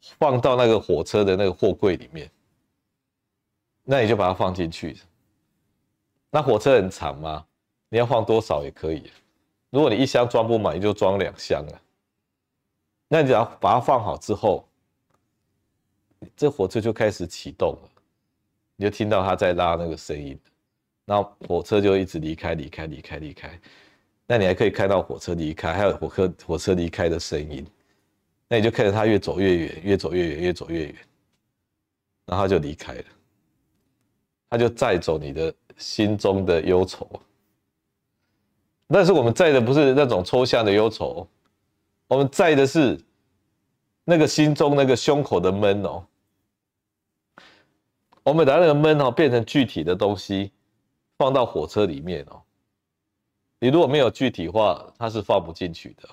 [0.00, 2.30] 放到那个火车的那个货柜里面，
[3.84, 4.96] 那你就把它放进去。
[6.30, 7.46] 那火车很长吗？
[7.88, 9.10] 你要放多少也可以。
[9.70, 11.74] 如果你一箱装不满，你就装两箱啊。
[13.08, 14.68] 那你只要把它放好之后。
[16.34, 17.90] 这火车就开始启动了，
[18.74, 20.36] 你就听到它在拉那个声音，
[21.04, 23.60] 然后火车就一直离开、离开、离开、离开。
[24.26, 27.64] 那你还可以看到火车离开，还有火车火车离开的声音。
[28.48, 30.96] 那你就看着他越走越远，越走越远，越走越远，
[32.26, 33.04] 然后它就离开了。
[34.48, 37.08] 他就载走你的心中的忧愁。
[38.88, 41.26] 但是我们载的不是那种抽象的忧愁，
[42.06, 42.98] 我们载的是。
[44.08, 46.06] 那个心中那个胸口的闷哦，
[48.22, 50.52] 我们把那个闷哦变成具体的东西，
[51.18, 52.40] 放到火车里面哦。
[53.58, 56.08] 你如果没有具体化，它是放不进去的。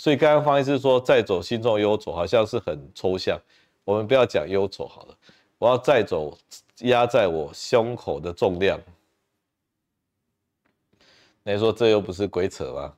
[0.00, 3.38] 所以刚刚方医师说再走心中忧愁，好像是很抽象。
[3.84, 5.14] 我们不要讲忧愁好了，
[5.58, 6.34] 我要再走
[6.78, 8.80] 压在我胸口的重量。
[11.42, 12.94] 你说这又不是鬼扯吗？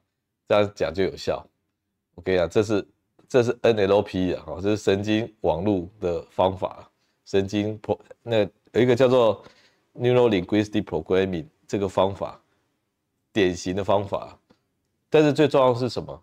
[0.46, 1.44] 这样讲就有效。
[2.14, 2.86] 我跟你讲，这是。
[3.28, 6.86] 这是 NLP 啊，这是神经网络的方法，
[7.24, 8.40] 神经 pro 那
[8.72, 9.42] 有一个叫做
[9.94, 12.38] Neuro Linguistic Programming 这个方法，
[13.32, 14.38] 典型的方法。
[15.08, 16.22] 但是最重要的是什么？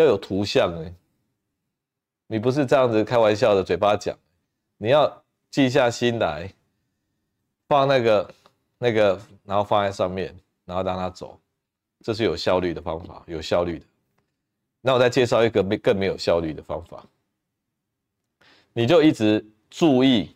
[0.00, 0.92] 要有图像哎，
[2.26, 4.16] 你不是这样子开玩笑的嘴巴讲，
[4.76, 6.52] 你要静下心来，
[7.68, 8.34] 放那个
[8.78, 10.34] 那个，然后放在上面，
[10.64, 11.38] 然后让它走，
[12.02, 13.84] 这是有效率的方法，有效率的。
[14.80, 17.04] 那我再介绍一个没更没有效率的方法，
[18.72, 20.34] 你就一直注意，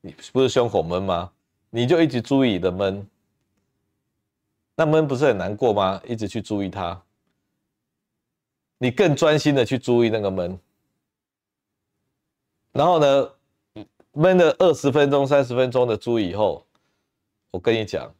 [0.00, 1.30] 你不是胸口闷吗？
[1.70, 3.06] 你就一直注意你的闷，
[4.74, 6.00] 那闷不是很难过吗？
[6.06, 7.00] 一直去注意它，
[8.84, 10.60] 你更专心的去注意那个闷，
[12.70, 13.30] 然后呢，
[14.12, 16.66] 闷了二十分钟、三十分钟的猪以后，
[17.50, 18.14] 我跟你讲，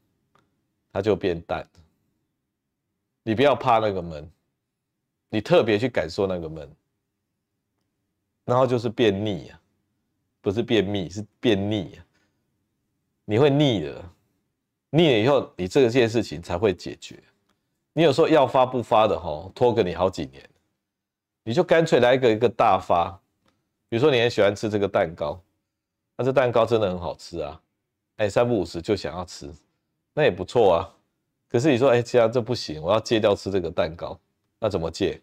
[0.90, 1.68] 它就变淡，
[3.24, 4.26] 你不要怕那个闷。
[5.28, 6.66] 你特别去感受那个闷，
[8.46, 9.60] 然后就是变腻啊，
[10.40, 12.06] 不是便秘，是变腻啊。
[13.26, 14.10] 你会腻的，
[14.88, 17.22] 腻了以后，你这件事情才会解决。
[17.92, 20.48] 你有时候要发不发的哈，拖个你好几年，
[21.45, 23.18] 你就干脆来一个一个大发。
[23.88, 25.40] 比如说你很喜欢吃这个蛋糕，
[26.16, 27.61] 那这蛋糕真的很好吃啊，
[28.16, 29.49] 哎，三不五时就想要吃，
[30.14, 30.90] 那也不错啊。
[31.49, 34.18] 可是你说，哎，这样这不行，我要戒掉吃这个蛋糕。
[34.59, 35.20] 那怎么戒？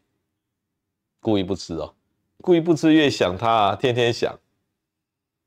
[1.19, 1.93] 故意不吃哦，
[2.41, 4.39] 故意不吃，越想它啊，天天想，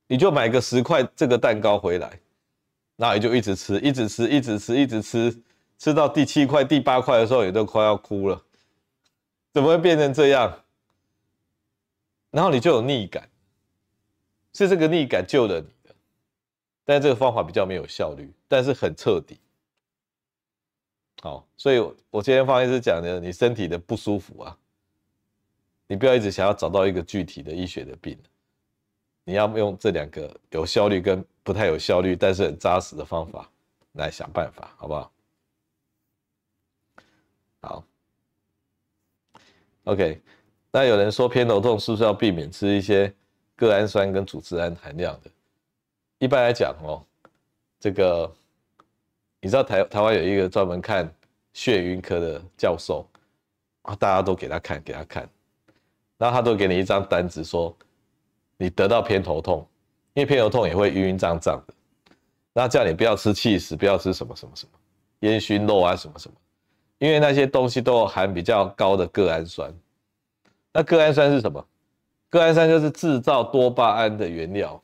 [0.09, 2.20] 你就买个十块这个蛋糕回来，
[2.97, 5.43] 那你就一直吃，一直吃，一直吃，一直吃，
[5.79, 8.43] 吃到第七块、第八块的时候，你都快要哭了。
[9.53, 10.64] 怎么会变成这样？
[12.35, 13.30] 然后你就有腻感，
[14.53, 15.95] 是这个腻感救了你的，
[16.85, 19.39] 但是这个方法比较没有效率，但是很彻底。
[21.22, 21.78] 好，所以
[22.11, 24.59] 我今天方医师讲的，你身体的不舒服啊，
[25.87, 28.18] 你不要一直想要找到一个具体的医学的病，
[29.22, 33.49] 你要用这两个有效率跟不太有效率，但是很扎实的方法
[33.93, 35.12] 来想办法，好不好？
[37.61, 37.85] 好
[39.85, 40.20] ，OK。
[40.75, 43.14] 那有人说偏头痛是不是要避免吃一些
[43.55, 45.31] 个氨酸跟组织胺含量的？
[46.18, 47.01] 一般来讲哦，
[47.79, 48.29] 这个。
[49.41, 51.07] 你知道台台湾有一个专门看
[51.53, 53.07] 血晕科的教授
[53.83, 55.29] 啊，大家都给他看，给他看，
[56.16, 57.77] 然后他都给你一张单子，说
[58.57, 59.64] 你得到偏头痛，
[60.14, 61.75] 因为偏头痛也会晕晕胀胀的，
[62.55, 64.72] 那叫你不要吃气食，不要吃什么什么什么
[65.20, 66.35] 烟熏肉啊什么什么，
[66.97, 69.70] 因为那些东西都含比较高的个氨酸。
[70.75, 71.66] 那个氨酸是什么？
[72.29, 74.83] 个氨酸就是制造多巴胺的原料。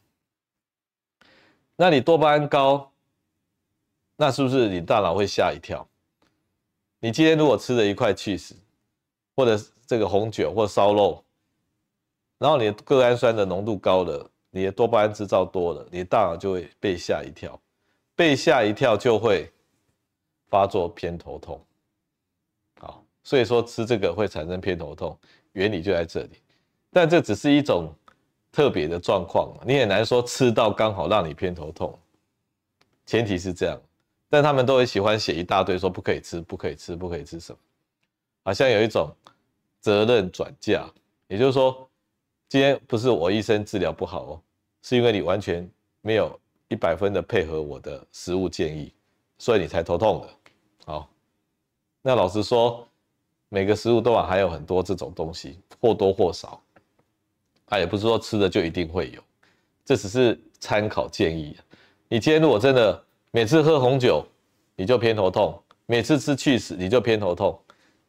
[1.76, 2.86] 那你多巴胺高。
[4.16, 5.88] 那是不是你大脑会吓一跳？
[6.98, 8.54] 你今天如果吃了一块起司，
[9.34, 11.24] 或者这个红酒或烧肉，
[12.36, 17.58] 然后你的个氨酸的浓度高了，你的多巴胺制造多了，你的大脑就会被吓一跳，
[18.14, 19.50] 被吓一跳就会
[20.50, 21.58] 发作偏头痛。
[22.78, 25.18] 好，所以说吃这个会产生偏头痛，
[25.52, 26.30] 原理就在这里。
[26.90, 27.94] 但这只是一种
[28.50, 31.96] 特别的状况，你很难说吃到刚好让你偏头痛，
[33.06, 33.80] 前提是这样。
[34.28, 37.58] 但他们都很喜欢写一大堆，说不可以吃，不可以吃，不可以吃什么，
[38.44, 39.12] 好像有一种
[39.80, 40.88] 责任转嫁，
[41.26, 41.90] 也就是说，
[42.48, 44.42] 今天不是我医生治疗不好哦，
[44.82, 45.68] 是因为你完全
[46.00, 46.38] 没有
[46.68, 48.92] 一百分的配合我的食物建议，
[49.38, 50.28] 所以你才头痛的。
[50.86, 51.10] 好，
[52.00, 52.86] 那老实说，
[53.50, 56.62] 每个食物都还有很多这种东西，或多或少，
[57.66, 59.20] 它也不是说吃的就一定会有，
[59.84, 61.56] 这只是参考建议。
[62.08, 64.24] 你今天如果真的每次喝红酒
[64.76, 67.60] 你就偏头痛，每次吃去死你就偏头痛，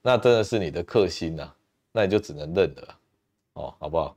[0.01, 1.51] 那真的是你的克星呐，
[1.91, 2.95] 那你就只能认了，
[3.53, 4.15] 哦，好不好？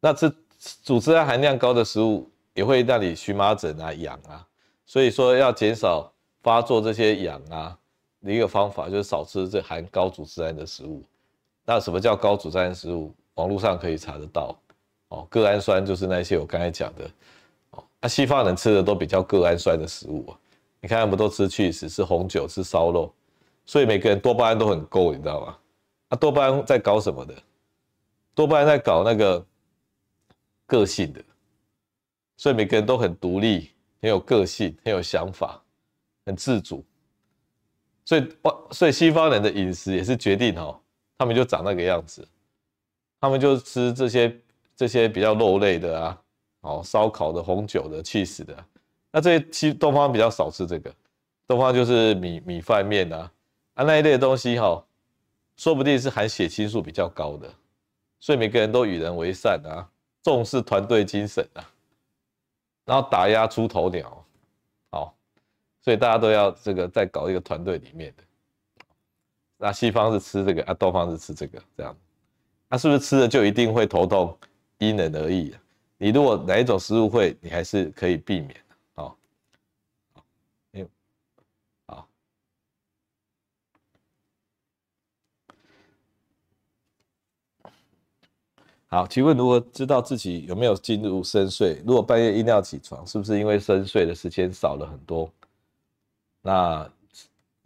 [0.00, 4.44] 那吃组织胺含量高的食物也会让你荨麻疹啊、痒啊，
[4.86, 6.12] 所以说要减少
[6.42, 7.78] 发作这些痒啊
[8.22, 11.02] 一个方法就是少吃这含高组织胺的食物。
[11.64, 13.14] 那什么叫高组织胺食物？
[13.34, 14.54] 网络上可以查得到，
[15.08, 17.10] 哦，个氨酸就是那些我刚才讲的。
[17.70, 20.38] 哦那、西方人吃的都比较个氨酸的食物啊，
[20.80, 23.10] 你看他们都吃起司、吃红酒、吃烧肉，
[23.64, 25.56] 所以每个人多巴胺都很够，你知道吗？
[26.10, 27.34] 那、啊、多巴胺在搞什么的？
[28.34, 29.46] 多巴胺在搞那个
[30.66, 31.24] 个性的，
[32.36, 33.70] 所以每个人都很独立，
[34.02, 35.62] 很有个性，很有想法，
[36.26, 36.84] 很自主。
[38.04, 38.28] 所以
[38.70, 40.78] 所以西方人的饮食也是决定哦，
[41.18, 42.26] 他们就长那个样子，
[43.20, 44.40] 他们就吃这些
[44.76, 46.18] 这些比较肉类的啊。
[46.64, 48.56] 哦，烧烤的、红酒的、起司的，
[49.10, 50.94] 那这些西东方比较少吃这个，
[51.44, 53.28] 东方就是米米饭面啊，
[53.74, 54.84] 啊那一类的东西哈、哦，
[55.56, 57.52] 说不定是含血清素比较高的，
[58.20, 59.90] 所以每个人都与人为善啊，
[60.22, 61.68] 重视团队精神啊，
[62.84, 64.21] 然后打压出头鸟，
[65.82, 68.22] 所以大家都要这个在搞一个团队里面的，
[69.58, 71.96] 那西方是吃这个啊，东方是吃这个，这样，
[72.68, 74.38] 那、是不是吃了就一定会头痛？
[74.78, 75.60] 因人而异、啊。
[75.98, 79.16] 你如果哪一种食物会，你还是可以避免的，好，
[81.86, 82.08] 好，
[88.86, 91.82] 好，请问如何知道自己有没有进入深睡？
[91.86, 95.32] 如果半夜一定要起床，是不是因为深睡的时间少了很多？
[96.42, 96.90] 那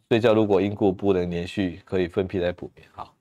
[0.08, 2.86] 睡觉如果因故不能连续，可以分批来补眠。
[2.92, 3.12] 好，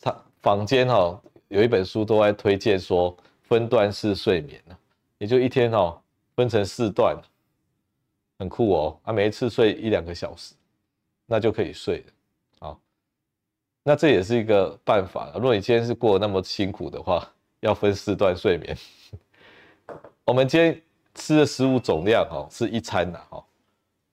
[0.00, 3.14] 他坊间哈有一本书都在推荐说。
[3.42, 4.74] 分段式睡眠呢，
[5.18, 6.00] 也就一天哦，
[6.34, 7.14] 分成四段，
[8.38, 8.98] 很酷哦。
[9.02, 10.54] 啊，每一次睡一两个小时，
[11.26, 12.04] 那就可以睡了。
[12.60, 12.80] 好，
[13.82, 15.32] 那这也是一个办法。
[15.34, 18.74] 如果你今天是过得那么辛苦的话，要分四段睡眠。
[20.24, 20.80] 我们今天
[21.14, 23.44] 吃的食物总量哦，是一餐呐，哈。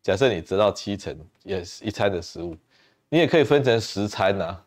[0.10, 2.58] 假设你得到七成，也是一餐的食物，
[3.10, 4.60] 你也可以分成十餐呐。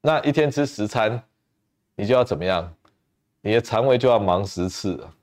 [0.00, 1.20] 那一天吃十餐，
[1.96, 2.72] 你就要怎么样？
[3.40, 5.14] 你的肠胃就要忙十次了。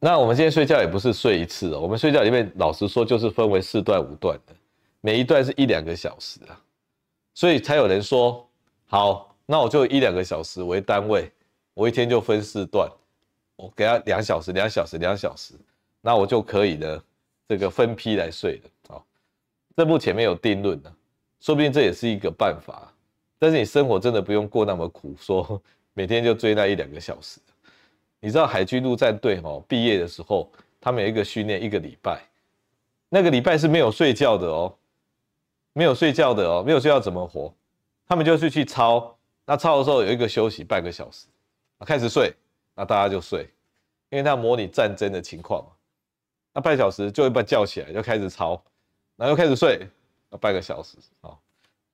[0.00, 4.52] 那我们今天睡觉也不是睡一次哦，我们睡觉里面老实说就是分为四段五段的，
[5.00, 6.60] 每一段是一两个小时啊，
[7.32, 8.44] 所以才有人说，
[8.86, 11.30] 好，那我就一两个小时为单位，
[11.74, 12.90] 我一天就分四段，
[13.54, 15.54] 我给他两小时、两小时、两小时，
[16.04, 17.02] 那我就可以呢，
[17.48, 19.02] 这个分批来睡的啊。
[19.74, 20.94] 这目前没有定论呢，
[21.40, 22.92] 说不定这也是一个办法，
[23.38, 25.60] 但是你生活真的不用过那么苦，说。
[25.96, 27.38] 每天就追那一两个小时，
[28.18, 30.50] 你知道海军陆战队哦，毕业的时候
[30.80, 32.20] 他们有一个训练一个礼拜，
[33.08, 34.76] 那个礼拜是没有睡觉的哦，
[35.72, 37.54] 没有睡觉的哦，没有睡觉怎么活？
[38.08, 41.28] 他们就是去操，那操的时候有一个休息半个小时，
[41.86, 42.34] 开始睡，
[42.74, 43.48] 那大家就睡，
[44.10, 45.70] 因为他模拟战争的情况嘛，
[46.54, 48.62] 那半小时就会把叫起来就开始操，
[49.16, 49.86] 然后又开始睡，
[50.30, 51.36] 那半个小时啊，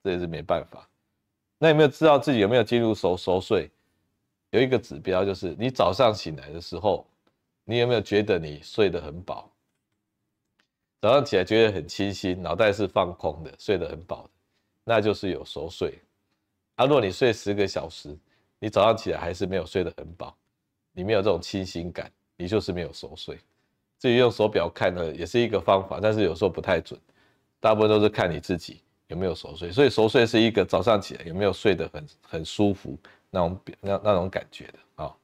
[0.04, 0.86] 这也是没办法。
[1.58, 3.70] 那有没有知道自己有没有进入熟熟睡？
[4.50, 7.06] 有一个指标，就是你早上醒来的时候，
[7.64, 9.50] 你有没有觉得你睡得很饱？
[11.00, 14.30] 早上起来觉得很清新，脑袋是放空的，睡得很饱的，
[14.84, 15.98] 那就是有熟睡。
[16.74, 18.14] 啊，如果你睡十个小时，
[18.58, 20.36] 你早上起来还是没有睡得很饱，
[20.92, 23.38] 你没有这种清新感，你就是没有熟睡。
[24.00, 26.98] 至于用手表看呢，也是一个方法，但是有时候不太准，
[27.60, 29.70] 大部分都是看你自己有没有熟睡。
[29.70, 32.98] 所以熟睡是一个早上起来有没有睡得很很舒服。
[33.32, 35.14] 那种那那种感觉的啊，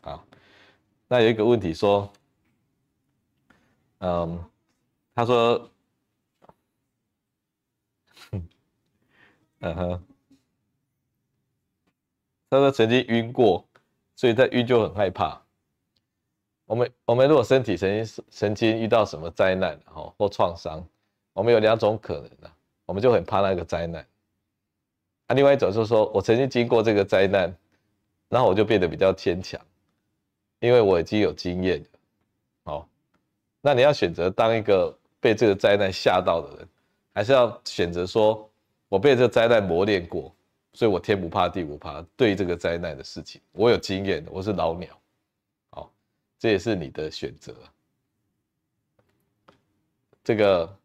[0.00, 0.24] 好，
[1.08, 2.10] 那有一个问题说，
[3.98, 4.42] 嗯，
[5.14, 5.70] 他说，
[9.64, 10.02] 嗯哼，
[12.50, 13.66] 他说曾经晕过，
[14.14, 15.40] 所以他晕就很害怕。
[16.66, 20.86] 我们我们如果身体曾经曾经遇到什么灾难哈或创伤，
[21.32, 22.50] 我们有两种可能的，
[22.84, 24.06] 我们就很怕那个灾难，
[25.28, 27.56] 啊，另外一种就是说我曾经经过这个灾难，
[28.28, 29.58] 然后我就变得比较坚强，
[30.60, 31.86] 因为我已经有经验了。
[32.64, 32.86] 好，
[33.62, 36.68] 那你要选择当一个被这个灾难吓到的人，
[37.14, 38.50] 还是要选择说
[38.88, 40.34] 我被这个灾难磨练过，
[40.72, 44.88] 所以我天不怕地不怕，对这个灾难的事情我有经验，我是老鸟。
[45.70, 45.92] 好，
[46.38, 47.54] 这也是你的选择。
[50.22, 50.78] 这个。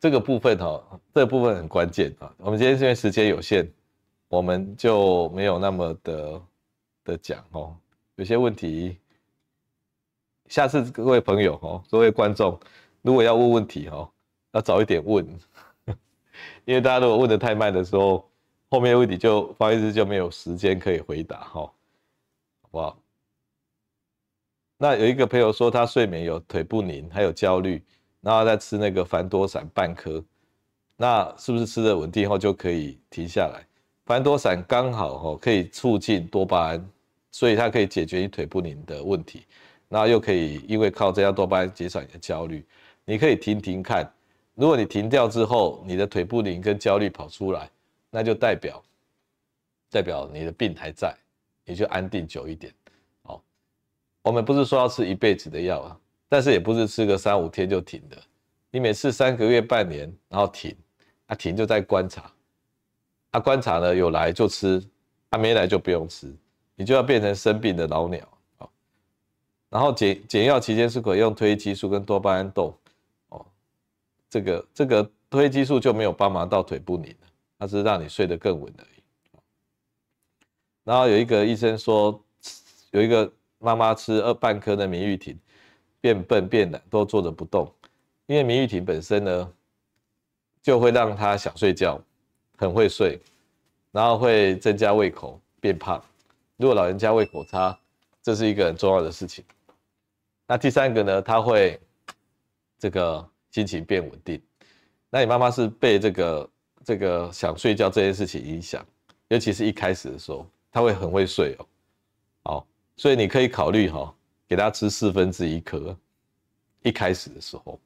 [0.00, 2.32] 这个部分哈，这部分很关键啊。
[2.36, 3.68] 我们今天因为时间有限，
[4.28, 6.42] 我们就没有那么的
[7.02, 7.76] 的讲哦。
[8.14, 8.96] 有些问题，
[10.46, 12.56] 下次各位朋友哦，各位观众，
[13.02, 14.08] 如果要问问题哦，
[14.52, 15.26] 要早一点问，
[16.64, 18.28] 因为大家如果问得太慢的时候，
[18.70, 22.98] 后面的问题就方医师就没有时间可以回答哈，好不好？
[24.76, 27.82] 那有一个朋友说他睡眠有腿不宁，还有焦虑。
[28.20, 30.22] 然后再吃那个凡多散半颗，
[30.96, 33.64] 那是不是吃的稳定后就可以停下来？
[34.04, 36.90] 凡多散刚好哈可以促进多巴胺，
[37.30, 39.44] 所以它可以解决你腿不宁的问题，
[39.88, 42.66] 然后又可以因为靠这样多巴胺减少你的焦虑。
[43.04, 44.12] 你可以停停看，
[44.58, 47.70] 如果你停掉之后，你的腿不灵跟焦虑跑出来，
[48.10, 48.82] 那就代表
[49.88, 51.14] 代表你的病还在，
[51.64, 52.74] 你就安定久一点。
[53.22, 53.40] 哦，
[54.20, 55.96] 我们不是说要吃一辈子的药啊。
[56.28, 58.20] 但是也不是吃个三五天就停的，
[58.72, 60.76] 你每次三个月、半年，然后停，
[61.26, 62.28] 啊停就在观察，
[63.30, 64.84] 啊观察呢有来就吃，
[65.30, 66.34] 啊没来就不用吃，
[66.74, 68.26] 你就要变成生病的老鸟
[68.58, 68.68] 啊。
[69.70, 72.76] 然后减减药期间是可以用褪黑激素跟多巴胺豆，
[74.30, 77.26] 这个这个褪激素就没有帮忙到腿不宁了，
[77.58, 79.02] 它是让你睡得更稳而已。
[80.84, 82.22] 然后有一个医生说，
[82.90, 85.38] 有一个妈妈吃二半颗的明玉婷。
[86.00, 87.68] 变笨变懒都坐着不动，
[88.26, 89.52] 因为明玉婷本身呢，
[90.62, 92.00] 就会让她想睡觉，
[92.56, 93.20] 很会睡，
[93.90, 96.00] 然后会增加胃口变胖。
[96.56, 97.76] 如果老人家胃口差，
[98.22, 99.44] 这是一个很重要的事情。
[100.46, 101.80] 那第三个呢，他会
[102.78, 104.40] 这个心情变稳定。
[105.10, 106.50] 那你妈妈是被这个
[106.84, 108.86] 这个想睡觉这件事情影响，
[109.26, 111.66] 尤其是一开始的时候，她会很会睡哦。
[112.44, 114.14] 好，所以你可以考虑哈。
[114.50, 115.94] 给他吃四分之一颗，
[116.82, 117.78] 一开始的时候，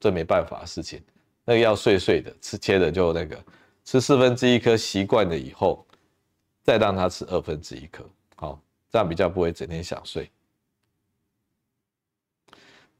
[0.00, 1.00] 这没办法的事情，
[1.44, 3.38] 那个要碎碎的，吃切的就那个，
[3.84, 5.86] 吃四分之一颗习惯了以后，
[6.64, 8.04] 再让他吃二分之一颗，
[8.34, 8.60] 好，
[8.90, 10.28] 这样比较不会整天想睡。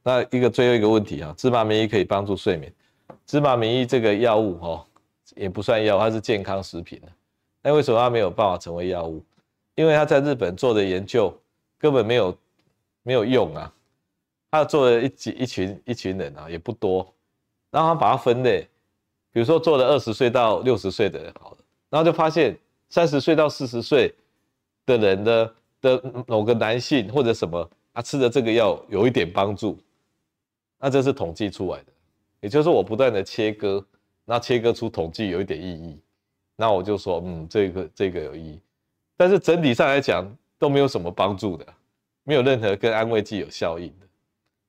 [0.03, 2.73] 那一个最后一个问题啊，芝麻明衣可以帮助睡眠，
[3.25, 4.85] 芝麻明衣这个药物哦，
[5.35, 7.01] 也不算药，它是健康食品。
[7.61, 9.23] 那为什么它没有办法成为药物？
[9.75, 11.33] 因为他在日本做的研究
[11.77, 12.37] 根本没有。
[13.03, 13.73] 没有用啊！
[14.51, 17.11] 他做了一几一群一群人啊，也不多，
[17.71, 18.61] 然后他把它分类，
[19.31, 21.57] 比如说做了二十岁到六十岁的人好了，
[21.89, 22.55] 然后就发现
[22.91, 24.13] 三十岁到四十岁
[24.85, 29.75] 的人的的某个男性或者什么啊吃的这个药有一点帮助，
[30.81, 31.93] 那这是统计出来的，
[32.41, 33.85] 也就是我不断的切割，
[34.25, 35.99] 那切割出统计有一点意义，
[36.55, 38.59] 那我就说嗯这个这个有意义，
[39.15, 40.25] 但是整体上来讲
[40.57, 41.65] 都没有什么帮助的。
[42.23, 44.05] 没有任何跟安慰剂有效应的，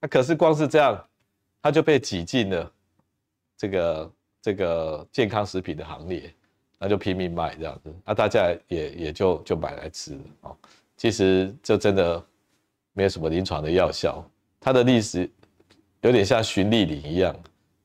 [0.00, 0.98] 那可是光是这样，
[1.60, 2.72] 他就被挤进了
[3.58, 6.32] 这个这个健康食品的行列，
[6.78, 10.56] 那就拼命卖这样子，那大家也也就就买来吃了哦。
[10.96, 12.24] 其实这真的
[12.94, 14.24] 没有什么临床的药效，
[14.58, 15.30] 它的历史
[16.02, 17.34] 有点像循利宁一样，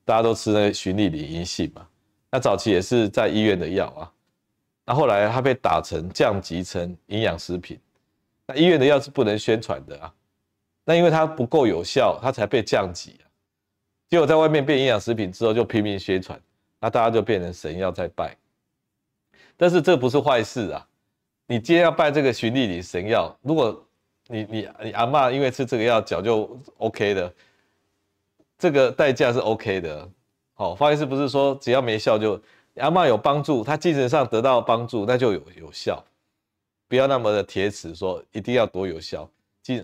[0.04, 1.86] 大家都吃那个循利宁银杏嘛，
[2.30, 4.12] 那早期也是在医院的药啊，
[4.84, 7.78] 那后来它被打成降级成营养食品。
[8.46, 10.12] 那医院的药是不能宣传的啊，
[10.84, 13.24] 那因为它不够有效，它才被降级啊。
[14.08, 16.40] 结果在外面变营养食品之后，就拼命宣传，
[16.80, 18.34] 那大家就变成神药在拜。
[19.56, 20.88] 但是这不是坏事啊，
[21.46, 23.86] 你今天要拜这个循利宁神药，如果
[24.28, 27.32] 你你你阿嬷因为吃这个药脚就 OK 的，
[28.58, 30.08] 这个代价是 OK 的。
[30.54, 32.32] 好，方医师不是说只要没效就
[32.76, 36.04] 阿嬷有帮助，他精神上得到帮助，那就有有效。
[36.88, 39.30] 不要那么的铁齿，说一定要多有效，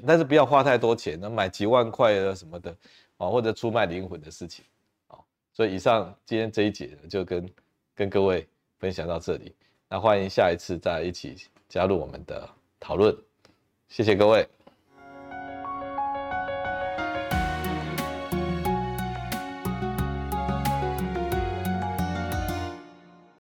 [0.07, 2.75] 但是不要花太多钱，能买几万块的什么的，
[3.19, 4.65] 啊，或者出卖灵魂的事情，
[5.09, 5.19] 啊，
[5.53, 7.49] 所以以上今天这一节就跟
[7.95, 8.49] 跟各位
[8.79, 9.55] 分享到这里，
[9.89, 11.37] 那欢迎下一次再一起
[11.69, 12.49] 加入我们的
[12.81, 13.15] 讨论，
[13.89, 14.49] 谢谢各位。